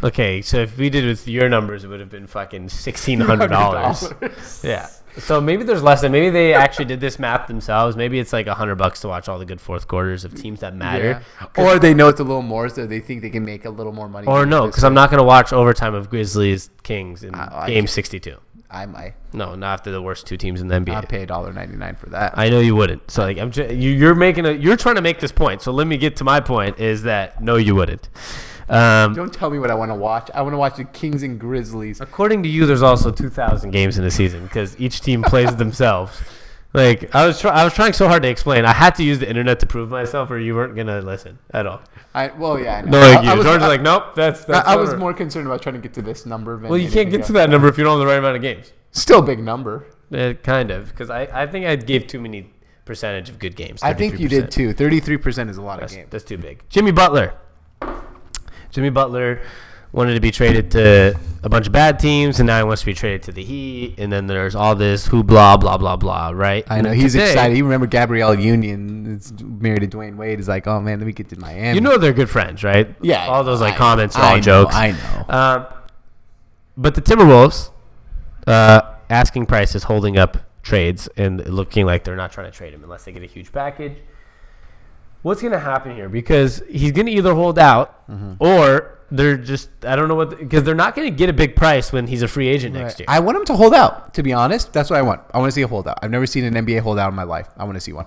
[0.05, 3.49] Okay, so if we did with your numbers, it would have been fucking sixteen hundred
[3.49, 4.13] dollars.
[4.63, 4.89] Yeah.
[5.19, 7.97] So maybe there's less than maybe they actually did this math themselves.
[7.97, 10.61] Maybe it's like a hundred bucks to watch all the good fourth quarters of teams
[10.61, 11.23] that matter.
[11.41, 11.47] Yeah.
[11.65, 13.93] Or they know it's a little more, so they think they can make a little
[13.93, 14.27] more money.
[14.27, 17.77] Or no, because I'm not gonna watch overtime of Grizzlies Kings in I- I game
[17.85, 17.91] can't.
[17.91, 18.37] sixty-two.
[18.71, 19.15] I might.
[19.33, 20.95] No, not after the worst two teams in the NBA.
[20.95, 22.35] I'll pay $1.99 for that.
[22.39, 23.11] I know you wouldn't.
[23.11, 25.61] So like I'm just, you, you're making a you're trying to make this point.
[25.61, 28.09] So let me get to my point is that no you wouldn't.
[28.71, 30.31] Um, Don't tell me what I want to watch.
[30.33, 32.01] I want to watch the Kings and Grizzlies.
[32.01, 36.21] according to you, there's also 2,000 games in the season because each team plays themselves.
[36.73, 38.65] Like I was try, I was trying so hard to explain.
[38.65, 41.67] I had to use the internet to prove myself, or you weren't gonna listen at
[41.67, 41.83] all.
[42.15, 42.77] I well, yeah.
[42.77, 42.91] I know.
[42.91, 43.31] No, like I, you.
[43.31, 44.45] I was, George's I- like, nope, that's.
[44.45, 46.57] I, that's I was more concerned about trying to get to this number.
[46.57, 48.37] Than Well, you can't get to that number if you don't have the right amount
[48.37, 48.73] of games.
[48.93, 49.87] Still a big number.
[50.15, 52.53] Uh, kind of, because I, I think I gave too many
[52.85, 53.83] percentage of good games.
[53.83, 54.73] I think you did too.
[54.73, 56.07] Thirty-three percent is a lot of games.
[56.11, 56.63] that's too big.
[56.69, 57.35] Jimmy Butler.
[58.71, 59.41] Jimmy Butler
[59.93, 62.87] wanted to be traded to a bunch of bad teams, and now he wants to
[62.87, 63.97] be traded to the Heat.
[63.99, 66.65] And then there's all this who blah blah blah blah, right?
[66.69, 67.57] I know And he's today- excited.
[67.57, 70.39] You remember Gabrielle Union is married to Dwyane Wade.
[70.39, 71.75] Is like, oh man, let me get to Miami.
[71.75, 72.95] You know they're good friends, right?
[73.03, 74.75] Yeah, All those like I- comments are I all know, jokes.
[74.75, 75.25] I know.
[75.29, 75.67] Um,
[76.77, 77.71] but the Timberwolves
[78.47, 82.73] uh, asking price is holding up trades and looking like they're not trying to trade
[82.75, 83.97] him unless they get a huge package.
[85.23, 86.09] What's going to happen here?
[86.09, 88.35] Because he's going to either hold out Mm-hmm.
[88.43, 91.55] or they're just I don't know what because they're not going to get a big
[91.57, 93.07] price when he's a free agent next year.
[93.09, 94.15] I want him to hold out.
[94.15, 95.21] To be honest, that's what I want.
[95.35, 95.99] I want to see a holdout.
[96.03, 97.49] I've never seen an NBA holdout in my life.
[97.57, 98.07] I want to see one.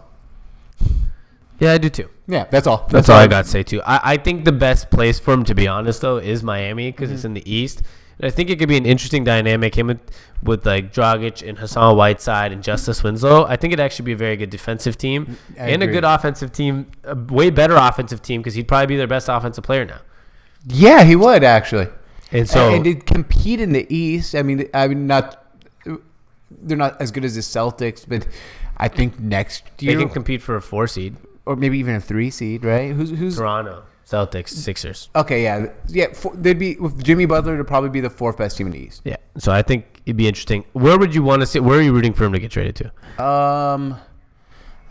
[1.59, 2.09] yeah, I do too.
[2.27, 2.87] Yeah, that's all.
[2.89, 3.81] That's, all I got to say too.
[3.83, 7.11] I, I think the best place for him, to be honest, though, is Miami because
[7.11, 7.27] it's Mm-hmm.
[7.27, 7.83] in the East.
[8.19, 9.75] And I think it could be an interesting dynamic.
[9.75, 9.99] Him with,
[10.43, 13.45] with like Dragic and Hassan Whiteside and Justice Winslow.
[13.45, 16.03] I think it'd actually be a very good defensive team Mm, I and a good
[16.03, 19.85] offensive team, a way better offensive team because he'd probably be their best offensive player
[19.85, 20.01] now.
[20.67, 21.87] Yeah, he would actually.
[22.31, 25.43] And so and, and compete in the East, I mean, I mean, not
[26.61, 28.27] they're not as good as the Celtics, but
[28.77, 31.15] I think next year they can compete for a four seed.
[31.45, 32.91] or maybe even a three seed, right?
[32.91, 35.09] Who's who's Toronto, Celtics, Sixers.
[35.15, 35.43] okay?
[35.43, 36.13] Yeah, yeah.
[36.13, 38.79] Four, they'd be with Jimmy Butler to probably be the fourth best team in the
[38.79, 39.01] East.
[39.05, 39.15] Yeah.
[39.37, 40.65] So I think it'd be interesting.
[40.73, 41.59] Where would you want to see?
[41.59, 43.23] Where are you rooting for him to get traded to?
[43.23, 43.97] Um,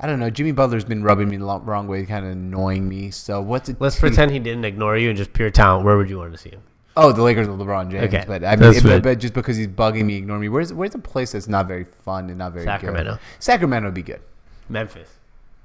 [0.00, 0.30] I don't know.
[0.30, 3.10] Jimmy Butler's been rubbing me the wrong way, kind of annoying me.
[3.10, 3.76] So what's it?
[3.80, 5.84] Let's pretend he didn't ignore you and just pure talent.
[5.84, 6.62] Where would you want to see him?
[6.96, 8.12] Oh, the Lakers with LeBron James.
[8.12, 10.48] Okay, But I mean, but, but just because he's bugging me, ignoring me.
[10.48, 13.12] Where's where's a place that's not very fun and not very Sacramento.
[13.12, 13.20] good?
[13.38, 14.20] Sacramento would be good.
[14.68, 15.08] Memphis.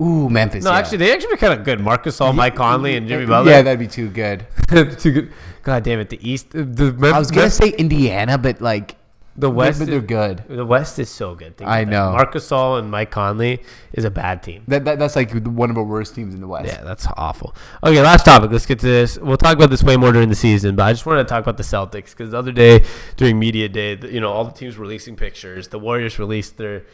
[0.02, 0.64] Ooh, Memphis.
[0.64, 0.78] No, yeah.
[0.78, 1.80] actually, they actually be kind of good.
[1.80, 3.52] Marc Gasol, Mike Conley, and Jimmy Butler.
[3.52, 4.46] Yeah, that'd be too good.
[4.70, 5.34] too good.
[5.64, 8.96] God damn it, the East, the Mem- I was gonna Mem- say Indiana, but like
[9.38, 10.44] the West, but they're is- good.
[10.50, 11.58] The West is so good.
[11.58, 12.12] Think I know.
[12.12, 13.62] Marc Gasol and Mike Conley
[13.94, 14.64] is a bad team.
[14.68, 16.68] That, that that's like one of the worst teams in the West.
[16.68, 17.56] Yeah, that's awful.
[17.84, 18.52] Okay, last topic.
[18.52, 19.18] Let's get to this.
[19.18, 21.44] We'll talk about this way more during the season, but I just wanted to talk
[21.44, 22.84] about the Celtics because the other day
[23.16, 25.68] during media day, you know, all the teams releasing pictures.
[25.68, 26.86] The Warriors released their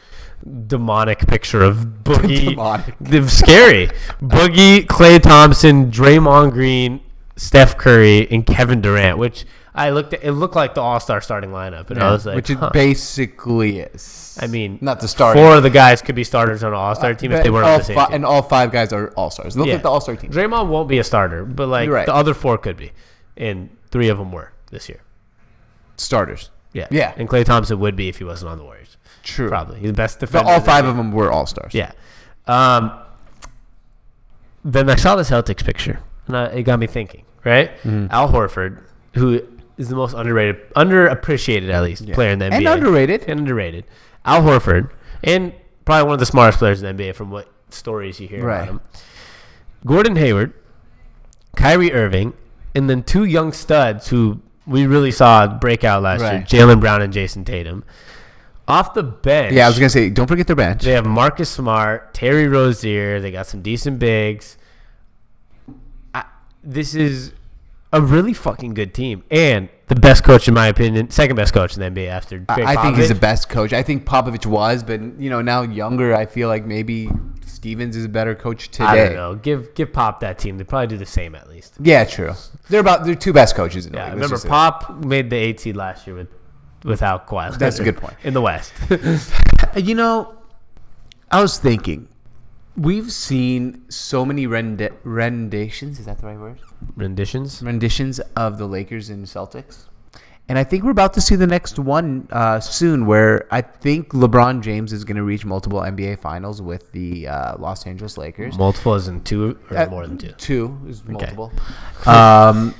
[0.66, 2.50] demonic picture of Boogie.
[2.50, 3.30] Demonic.
[3.30, 3.86] Scary
[4.20, 7.00] Boogie, Klay Thompson, Draymond Green,
[7.36, 9.46] Steph Curry, and Kevin Durant, which
[9.76, 10.22] I looked at.
[10.22, 12.70] It looked like the All Star starting lineup, and I was like, which it huh.
[12.72, 14.38] basically is.
[14.40, 15.38] I mean, not the starter.
[15.40, 17.66] Four of the guys could be starters on an All Star team if they weren't
[17.66, 18.14] on the same fi- team.
[18.14, 19.56] And all five guys are all stars.
[19.56, 19.74] Look Yeah.
[19.74, 20.30] at the all star team.
[20.30, 22.06] Draymond won't be a starter, but like right.
[22.06, 22.92] the other four could be,
[23.36, 25.00] and three of them were this year.
[25.96, 26.50] Starters.
[26.72, 27.12] Yeah, Yeah.
[27.16, 28.96] And Klay Thompson would be if he wasn't on the Warriors.
[29.22, 29.48] True.
[29.48, 31.72] Probably he's the best But all five of them were all stars.
[31.74, 31.92] Yeah.
[32.46, 32.92] Um,
[34.64, 37.24] then I saw the Celtics picture, and I, it got me thinking.
[37.44, 38.06] Right, Mm-hmm.
[38.10, 38.80] Al Horford,
[39.14, 39.42] who
[39.76, 43.24] is the most underrated, underappreciated at least player in the NBA, And underrated.
[43.28, 43.84] and underrated.
[44.24, 44.90] Al Horford,
[45.22, 45.52] and
[45.84, 48.56] probably one of the smartest players in the NBA from what stories you hear Right.
[48.62, 48.80] about him.
[49.84, 50.52] Gordon Hayward,
[51.56, 52.32] Kyrie Irving,
[52.74, 56.50] and then two young studs who we really saw break out last Right.
[56.50, 57.84] year: Jaylen Brown and Jayson Tatum.
[58.66, 60.82] Off the bench, Yeah, I was gonna say, don't forget their bench.
[60.82, 63.20] they have Marcus Smart, Terry Rozier.
[63.20, 64.56] They got some decent bigs.
[66.14, 66.24] I,
[66.62, 67.32] this is
[67.94, 71.76] a really fucking good team, and the best coach in my opinion, second best coach
[71.76, 72.38] in the NBA after.
[72.38, 73.72] Greg I, I think he's the best coach.
[73.72, 76.14] I think Popovich was, but you know now younger.
[76.14, 77.08] I feel like maybe
[77.46, 78.84] Stevens is a better coach today.
[78.84, 79.34] I don't know.
[79.36, 80.58] Give give Pop that team.
[80.58, 81.74] They probably do the same at least.
[81.80, 82.32] Yeah, true.
[82.68, 84.14] They're about they're two best coaches in the Yeah, league.
[84.14, 86.28] Remember Pop made the eight seed last year with
[86.82, 87.56] without Kawhi.
[87.56, 88.14] That's a good point.
[88.24, 88.72] in the West.
[89.76, 90.36] You know,
[91.32, 92.06] I was thinking,
[92.76, 95.98] we've seen so many rendi- renditions.
[96.00, 96.58] Is that the right word?
[96.96, 97.62] Renditions.
[97.62, 99.84] renditions of the Lakers and Celtics.
[100.46, 104.08] And I think we're about to see the next one uh, soon, where I think
[104.10, 108.58] LeBron James is going to reach multiple NBA Finals with the uh, Los Angeles Lakers.
[108.58, 110.32] Multiple is in two or Uh, more than two.
[110.32, 111.50] Two is multiple.
[112.06, 112.74] um,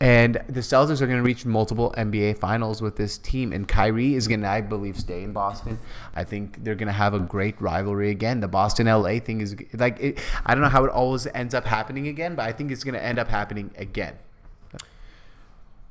[0.00, 3.52] and the Celtics are going to reach multiple NBA Finals with this team.
[3.52, 5.78] And Kyrie is going to, I believe, stay in Boston.
[6.14, 8.40] I think they're going to have a great rivalry again.
[8.40, 11.64] The Boston LA thing is like, it, I don't know how it always ends up
[11.64, 14.14] happening again, but I think it's going to end up happening again.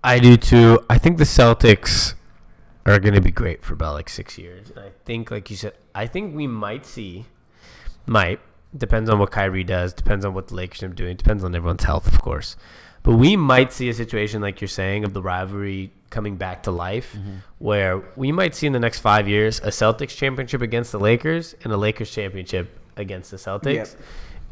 [0.03, 0.85] I do too.
[0.89, 2.15] I think the Celtics
[2.85, 4.69] are going to be great for about like six years.
[4.69, 7.25] And I think, like you said, I think we might see,
[8.05, 8.41] might
[8.77, 11.83] depends on what Kyrie does, depends on what the Lakers are doing, depends on everyone's
[11.83, 12.55] health, of course.
[13.03, 16.71] But we might see a situation like you're saying of the rivalry coming back to
[16.71, 17.37] life, mm-hmm.
[17.59, 21.55] where we might see in the next five years a Celtics championship against the Lakers
[21.63, 23.95] and a Lakers championship against the Celtics,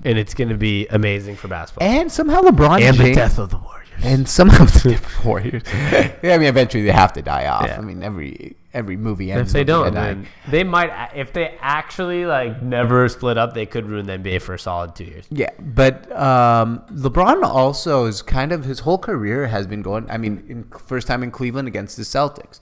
[0.03, 3.39] and it's going to be amazing for basketball And somehow LeBron and James the death
[3.39, 3.87] of the Warriors.
[4.03, 5.63] and somehow the Warriors.
[5.73, 7.67] yeah, I mean, eventually they have to die off.
[7.67, 7.77] Yeah.
[7.77, 9.49] I mean, every every movie ends.
[9.49, 11.11] if they don't, then they might.
[11.15, 14.95] If they actually like never split up, they could ruin the NBA for a solid
[14.95, 15.25] two years.
[15.29, 20.09] Yeah, but um, LeBron also is kind of his whole career has been going.
[20.09, 22.59] I mean, in, first time in Cleveland against the Celtics,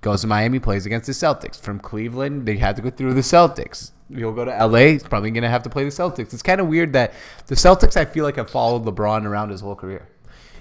[0.00, 1.60] goes to Miami, plays against the Celtics.
[1.60, 3.92] From Cleveland, they had to go through the Celtics.
[4.14, 4.78] He'll go to LA.
[4.78, 6.34] He's probably going to have to play the Celtics.
[6.34, 7.14] It's kind of weird that
[7.46, 10.06] the Celtics, I feel like, have followed LeBron around his whole career.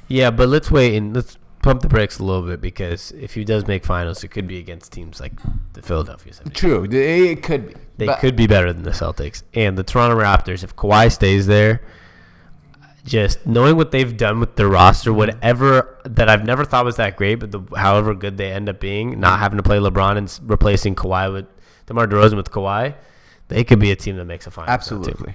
[0.07, 3.43] Yeah, but let's wait and let's pump the brakes a little bit because if he
[3.43, 5.33] does make finals, it could be against teams like
[5.73, 6.53] the Philadelphia 76ers.
[6.53, 7.75] True, it could be.
[7.97, 10.63] They but- could be better than the Celtics and the Toronto Raptors.
[10.63, 11.81] If Kawhi stays there,
[13.05, 17.15] just knowing what they've done with their roster, whatever that I've never thought was that
[17.15, 20.39] great, but the, however good they end up being, not having to play LeBron and
[20.49, 21.45] replacing Kawhi with
[21.87, 22.95] DeMar DeRozan with Kawhi,
[23.47, 24.71] they could be a team that makes a final.
[24.71, 25.33] Absolutely.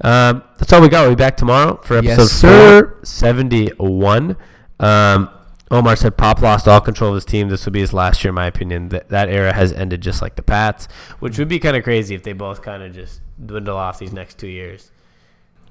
[0.00, 1.02] Um, that's all we got.
[1.02, 2.82] We'll be back tomorrow for episode Yes, sir.
[3.04, 4.36] 471.
[4.80, 5.30] Um,
[5.72, 7.48] Omar said Pop lost all control of his team.
[7.48, 8.90] This would be his last year, in my opinion.
[8.90, 10.86] That, that era has ended just like the Pats,
[11.18, 14.12] which would be kind of crazy if they both kind of just dwindle off these
[14.12, 14.90] next two years.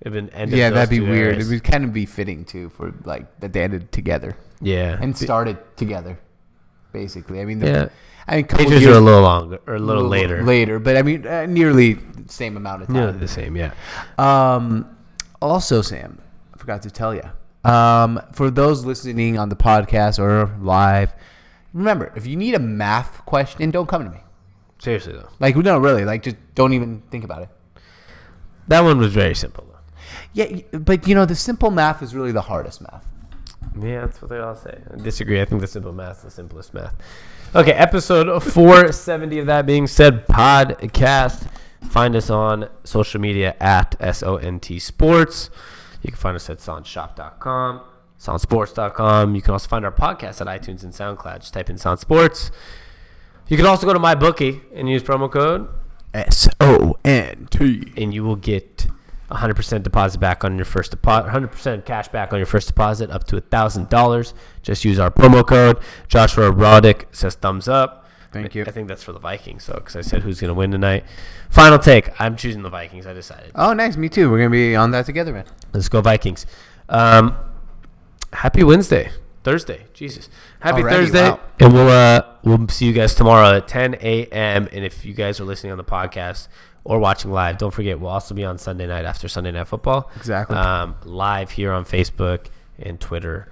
[0.01, 1.35] They've been ended Yeah, that'd be weird.
[1.35, 1.51] eras.
[1.51, 4.97] It would kind of be fitting too for like that they ended together yeah.
[4.99, 6.19] and started together,
[6.91, 7.39] basically.
[7.39, 7.89] I mean, the, Yeah.
[8.27, 10.41] I mean, Patriots years are a little longer or a little later.
[10.43, 12.97] later, but I mean, uh, nearly the same amount of time.
[12.97, 13.73] Nearly the same, yeah.
[14.17, 14.97] Um,
[15.41, 16.19] also, Sam,
[16.53, 17.23] I forgot to tell you.
[17.63, 21.13] Um, for those listening on the podcast or live,
[21.73, 24.17] remember if you need a math question, don't come to me.
[24.79, 27.49] Seriously though, Like, no, really, like just don't even think about it.
[28.67, 29.77] that one was very simple though.
[30.33, 33.05] Yeah, but you know, the simple math is really the hardest math.
[33.79, 34.81] Yeah, that's what they all say.
[34.91, 35.39] I disagree.
[35.41, 36.95] I think the simple math is the simplest math.
[37.53, 41.47] Okay, episode 470 of that being said, podcast.
[41.89, 45.49] Find us on social media at SONT Sports.
[46.01, 47.81] You can find us at SONTShop.com,
[48.19, 49.35] SONTSports.com.
[49.35, 51.39] You can also find our podcast at iTunes and SoundCloud.
[51.39, 52.51] Just type in SONT Sports.
[53.47, 55.67] You can also go to MyBookie and use promo code
[56.13, 57.93] S O N T.
[57.97, 58.87] and you will get
[59.29, 63.23] 100% deposit back on your first deposit, 100% cash back on your first deposit up
[63.25, 64.33] to $1,000.
[64.61, 65.79] Just use our promo code.
[66.07, 68.00] Joshua Roddick says thumbs up.
[68.31, 68.63] Thank you.
[68.65, 71.03] I think that's for the Vikings, so because I said who's going to win tonight.
[71.49, 72.19] Final take.
[72.19, 73.05] I'm choosing the Vikings.
[73.05, 73.51] I decided.
[73.55, 73.97] Oh, nice.
[73.97, 74.31] Me too.
[74.31, 75.45] We're gonna be on that together, man.
[75.73, 76.45] Let's go Vikings.
[76.87, 77.35] Um,
[78.31, 79.11] happy Wednesday,
[79.43, 79.85] Thursday.
[79.93, 80.29] Jesus,
[80.61, 81.39] happy Already, Thursday, wow.
[81.59, 84.69] and we'll uh we'll see you guys tomorrow at 10 a.m.
[84.71, 86.47] And if you guys are listening on the podcast
[86.85, 90.09] or watching live, don't forget we'll also be on Sunday night after Sunday Night Football.
[90.15, 90.55] Exactly.
[90.55, 92.47] Um, live here on Facebook
[92.79, 93.51] and Twitter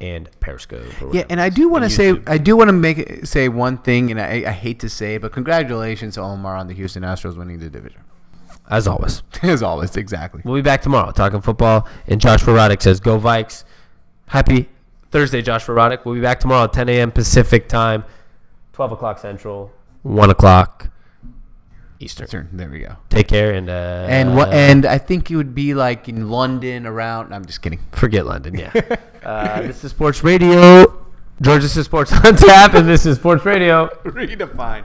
[0.00, 0.84] and Periscope.
[1.12, 4.10] Yeah, and I do want to say I do want to make say one thing,
[4.10, 7.36] and I, I hate to say, it, but congratulations to Omar on the Houston Astros
[7.36, 8.00] winning the division.
[8.68, 9.22] as always.
[9.42, 10.42] As always, exactly.
[10.44, 11.88] We'll be back tomorrow talking football.
[12.06, 13.64] And Joshua Roddick says, "Go Vikes!"
[14.26, 14.68] Happy
[15.10, 16.04] Thursday, Joshua Roddick.
[16.04, 17.12] We'll be back tomorrow at 10 a.m.
[17.12, 18.04] Pacific time,
[18.72, 19.72] 12 o'clock Central,
[20.02, 20.90] 1 o'clock
[22.00, 22.26] Eastern.
[22.26, 22.48] Turn.
[22.52, 22.96] There we go.
[23.08, 24.52] Take care and uh, And what?
[24.52, 27.32] And I think it would be like in London around.
[27.32, 27.80] I'm just kidding.
[27.92, 28.54] forget London.
[28.58, 28.72] Yeah.
[29.24, 31.04] uh, this is Sports Radio.
[31.40, 33.88] George, this is Sports on Tap, and this is Sports Radio.
[34.04, 34.84] Redefine.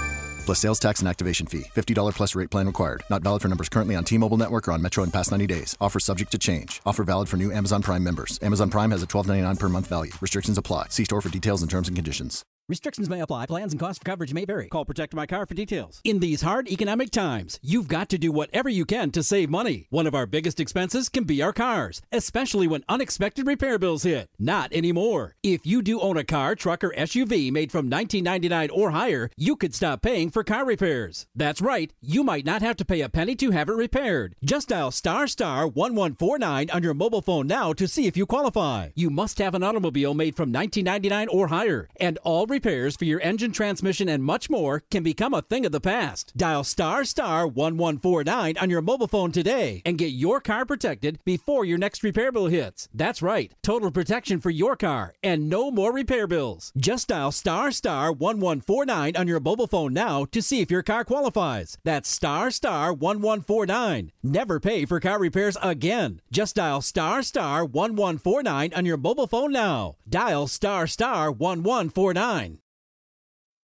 [0.45, 1.65] Plus sales tax and activation fee.
[1.75, 3.03] $50 plus rate plan required.
[3.09, 5.77] Not valid for numbers currently on T-Mobile network or on Metro in past 90 days.
[5.79, 6.81] Offer subject to change.
[6.85, 8.37] Offer valid for new Amazon Prime members.
[8.41, 10.11] Amazon Prime has a $12.99 per month value.
[10.21, 10.87] Restrictions apply.
[10.89, 12.43] See store for details and terms and conditions.
[12.71, 13.47] Restrictions may apply.
[13.47, 14.69] Plans and costs for coverage may vary.
[14.69, 15.99] Call Protect My Car for details.
[16.05, 19.87] In these hard economic times, you've got to do whatever you can to save money.
[19.89, 24.29] One of our biggest expenses can be our cars, especially when unexpected repair bills hit.
[24.39, 25.35] Not anymore.
[25.43, 29.57] If you do own a car, truck, or SUV made from 1999 or higher, you
[29.57, 31.27] could stop paying for car repairs.
[31.35, 31.91] That's right.
[31.99, 34.37] You might not have to pay a penny to have it repaired.
[34.45, 38.91] Just dial star star 1149 on your mobile phone now to see if you qualify.
[38.95, 43.19] You must have an automobile made from 1999 or higher, and all repairs for your
[43.21, 46.31] engine, transmission, and much more can become a thing of the past.
[46.37, 51.65] Dial star star 1149 on your mobile phone today and get your car protected before
[51.65, 52.87] your next repair bill hits.
[52.93, 56.71] That's right, total protection for your car and no more repair bills.
[56.77, 61.03] Just dial star star 1149 on your mobile phone now to see if your car
[61.03, 61.79] qualifies.
[61.83, 64.11] That's star star 1149.
[64.21, 66.21] Never pay for car repairs again.
[66.31, 69.95] Just dial star star 1149 on your mobile phone now.
[70.07, 72.50] Dial star star 1149.